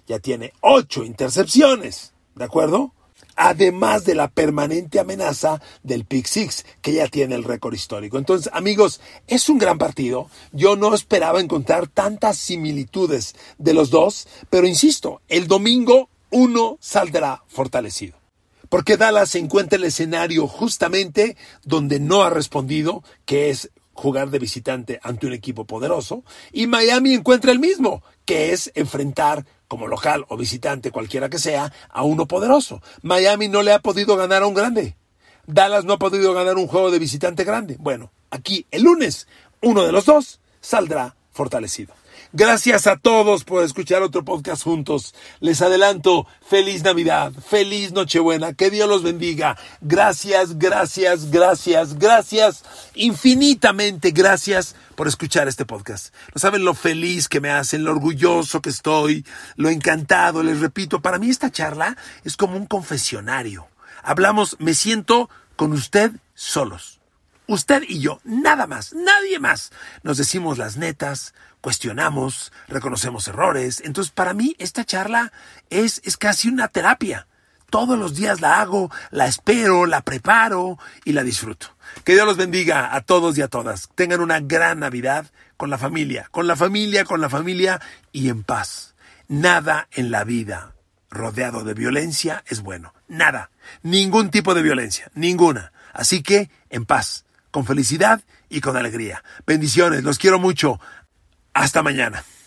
ya 0.05 0.19
tiene 0.19 0.53
ocho 0.61 1.03
intercepciones. 1.03 2.13
¿De 2.35 2.43
acuerdo? 2.43 2.93
Además 3.37 4.03
de 4.03 4.15
la 4.15 4.27
permanente 4.27 4.99
amenaza 4.99 5.61
del 5.83 6.03
Pick 6.03 6.25
Six, 6.25 6.65
que 6.81 6.93
ya 6.93 7.07
tiene 7.07 7.35
el 7.35 7.45
récord 7.45 7.73
histórico. 7.73 8.17
Entonces, 8.17 8.51
amigos, 8.51 8.99
es 9.27 9.47
un 9.47 9.59
gran 9.59 9.77
partido. 9.77 10.29
Yo 10.51 10.75
no 10.75 10.93
esperaba 10.93 11.39
encontrar 11.39 11.87
tantas 11.87 12.37
similitudes 12.37 13.35
de 13.57 13.73
los 13.73 13.89
dos, 13.91 14.27
pero 14.49 14.67
insisto, 14.67 15.21
el 15.29 15.47
domingo 15.47 16.09
uno 16.31 16.77
saldrá 16.81 17.43
fortalecido. 17.47 18.17
Porque 18.69 18.97
Dallas 18.97 19.35
encuentra 19.35 19.77
el 19.77 19.85
escenario 19.85 20.47
justamente 20.47 21.37
donde 21.63 21.99
no 21.99 22.23
ha 22.23 22.29
respondido, 22.29 23.03
que 23.25 23.49
es 23.49 23.71
jugar 23.97 24.29
de 24.29 24.39
visitante 24.39 24.99
ante 25.01 25.25
un 25.25 25.33
equipo 25.33 25.65
poderoso, 25.65 26.23
y 26.53 26.67
Miami 26.67 27.15
encuentra 27.15 27.51
el 27.51 27.59
mismo, 27.59 28.03
que 28.25 28.53
es 28.53 28.71
enfrentar 28.75 29.45
como 29.67 29.87
local 29.87 30.25
o 30.29 30.37
visitante, 30.37 30.91
cualquiera 30.91 31.29
que 31.29 31.39
sea, 31.39 31.73
a 31.89 32.03
uno 32.03 32.27
poderoso. 32.27 32.81
Miami 33.01 33.47
no 33.47 33.63
le 33.63 33.73
ha 33.73 33.79
podido 33.79 34.15
ganar 34.15 34.43
a 34.43 34.47
un 34.47 34.53
grande. 34.53 34.95
Dallas 35.47 35.83
no 35.83 35.93
ha 35.93 35.99
podido 35.99 36.33
ganar 36.33 36.57
un 36.57 36.67
juego 36.67 36.91
de 36.91 36.99
visitante 36.99 37.43
grande. 37.43 37.75
Bueno, 37.79 38.11
aquí 38.29 38.67
el 38.69 38.83
lunes, 38.83 39.27
uno 39.61 39.83
de 39.83 39.91
los 39.91 40.05
dos 40.05 40.39
saldrá 40.61 41.15
fortalecido. 41.31 41.93
Gracias 42.33 42.87
a 42.87 42.97
todos 42.97 43.45
por 43.45 43.63
escuchar 43.63 44.01
otro 44.01 44.25
podcast 44.25 44.63
juntos. 44.63 45.15
Les 45.39 45.61
adelanto, 45.61 46.27
feliz 46.45 46.83
Navidad, 46.83 47.31
feliz 47.31 47.93
Nochebuena, 47.93 48.53
que 48.53 48.69
Dios 48.69 48.89
los 48.89 49.01
bendiga. 49.01 49.57
Gracias, 49.79 50.59
gracias, 50.59 51.31
gracias, 51.31 51.97
gracias, 51.97 52.65
infinitamente 52.95 54.11
gracias 54.11 54.75
por 54.95 55.07
escuchar 55.07 55.47
este 55.47 55.65
podcast. 55.65 56.13
No 56.35 56.39
saben 56.39 56.65
lo 56.65 56.73
feliz 56.73 57.29
que 57.29 57.39
me 57.39 57.49
hacen, 57.49 57.85
lo 57.85 57.91
orgulloso 57.91 58.61
que 58.61 58.71
estoy, 58.71 59.25
lo 59.55 59.69
encantado. 59.69 60.43
Les 60.43 60.59
repito, 60.59 61.01
para 61.01 61.19
mí 61.19 61.29
esta 61.29 61.49
charla 61.49 61.95
es 62.25 62.35
como 62.35 62.57
un 62.57 62.65
confesionario. 62.65 63.67
Hablamos, 64.03 64.57
me 64.59 64.73
siento 64.73 65.29
con 65.55 65.71
usted 65.71 66.11
solos. 66.33 66.99
Usted 67.49 67.83
y 67.87 67.99
yo, 67.99 68.19
nada 68.25 68.67
más, 68.67 68.93
nadie 68.93 69.39
más. 69.39 69.71
Nos 70.03 70.17
decimos 70.17 70.57
las 70.57 70.75
netas, 70.75 71.33
cuestionamos, 71.67 72.53
reconocemos 72.69 73.27
errores. 73.27 73.81
Entonces, 73.83 74.13
para 74.13 74.33
mí, 74.33 74.55
esta 74.57 74.85
charla 74.85 75.33
es, 75.69 76.01
es 76.05 76.15
casi 76.15 76.47
una 76.47 76.69
terapia. 76.69 77.27
Todos 77.69 77.99
los 77.99 78.15
días 78.15 78.39
la 78.39 78.61
hago, 78.61 78.89
la 79.11 79.27
espero, 79.27 79.85
la 79.85 79.99
preparo 79.99 80.79
y 81.03 81.11
la 81.11 81.23
disfruto. 81.23 81.75
Que 82.05 82.13
Dios 82.13 82.25
los 82.25 82.37
bendiga 82.37 82.95
a 82.95 83.01
todos 83.01 83.37
y 83.37 83.41
a 83.41 83.49
todas. 83.49 83.89
Tengan 83.95 84.21
una 84.21 84.39
gran 84.39 84.79
Navidad 84.79 85.29
con 85.57 85.69
la 85.69 85.77
familia, 85.77 86.29
con 86.31 86.47
la 86.47 86.55
familia, 86.55 87.03
con 87.03 87.19
la 87.19 87.29
familia 87.29 87.81
y 88.13 88.29
en 88.29 88.43
paz. 88.43 88.95
Nada 89.27 89.89
en 89.91 90.09
la 90.09 90.23
vida 90.23 90.73
rodeado 91.09 91.65
de 91.65 91.73
violencia 91.73 92.45
es 92.47 92.61
bueno. 92.61 92.93
Nada. 93.09 93.51
Ningún 93.83 94.31
tipo 94.31 94.53
de 94.53 94.61
violencia. 94.61 95.11
Ninguna. 95.15 95.73
Así 95.91 96.23
que, 96.23 96.49
en 96.69 96.85
paz, 96.85 97.25
con 97.51 97.65
felicidad 97.65 98.21
y 98.47 98.61
con 98.61 98.77
alegría. 98.77 99.21
Bendiciones. 99.45 100.05
Los 100.05 100.17
quiero 100.17 100.39
mucho. 100.39 100.79
Hasta 101.57 101.81
mañana. 101.81 102.23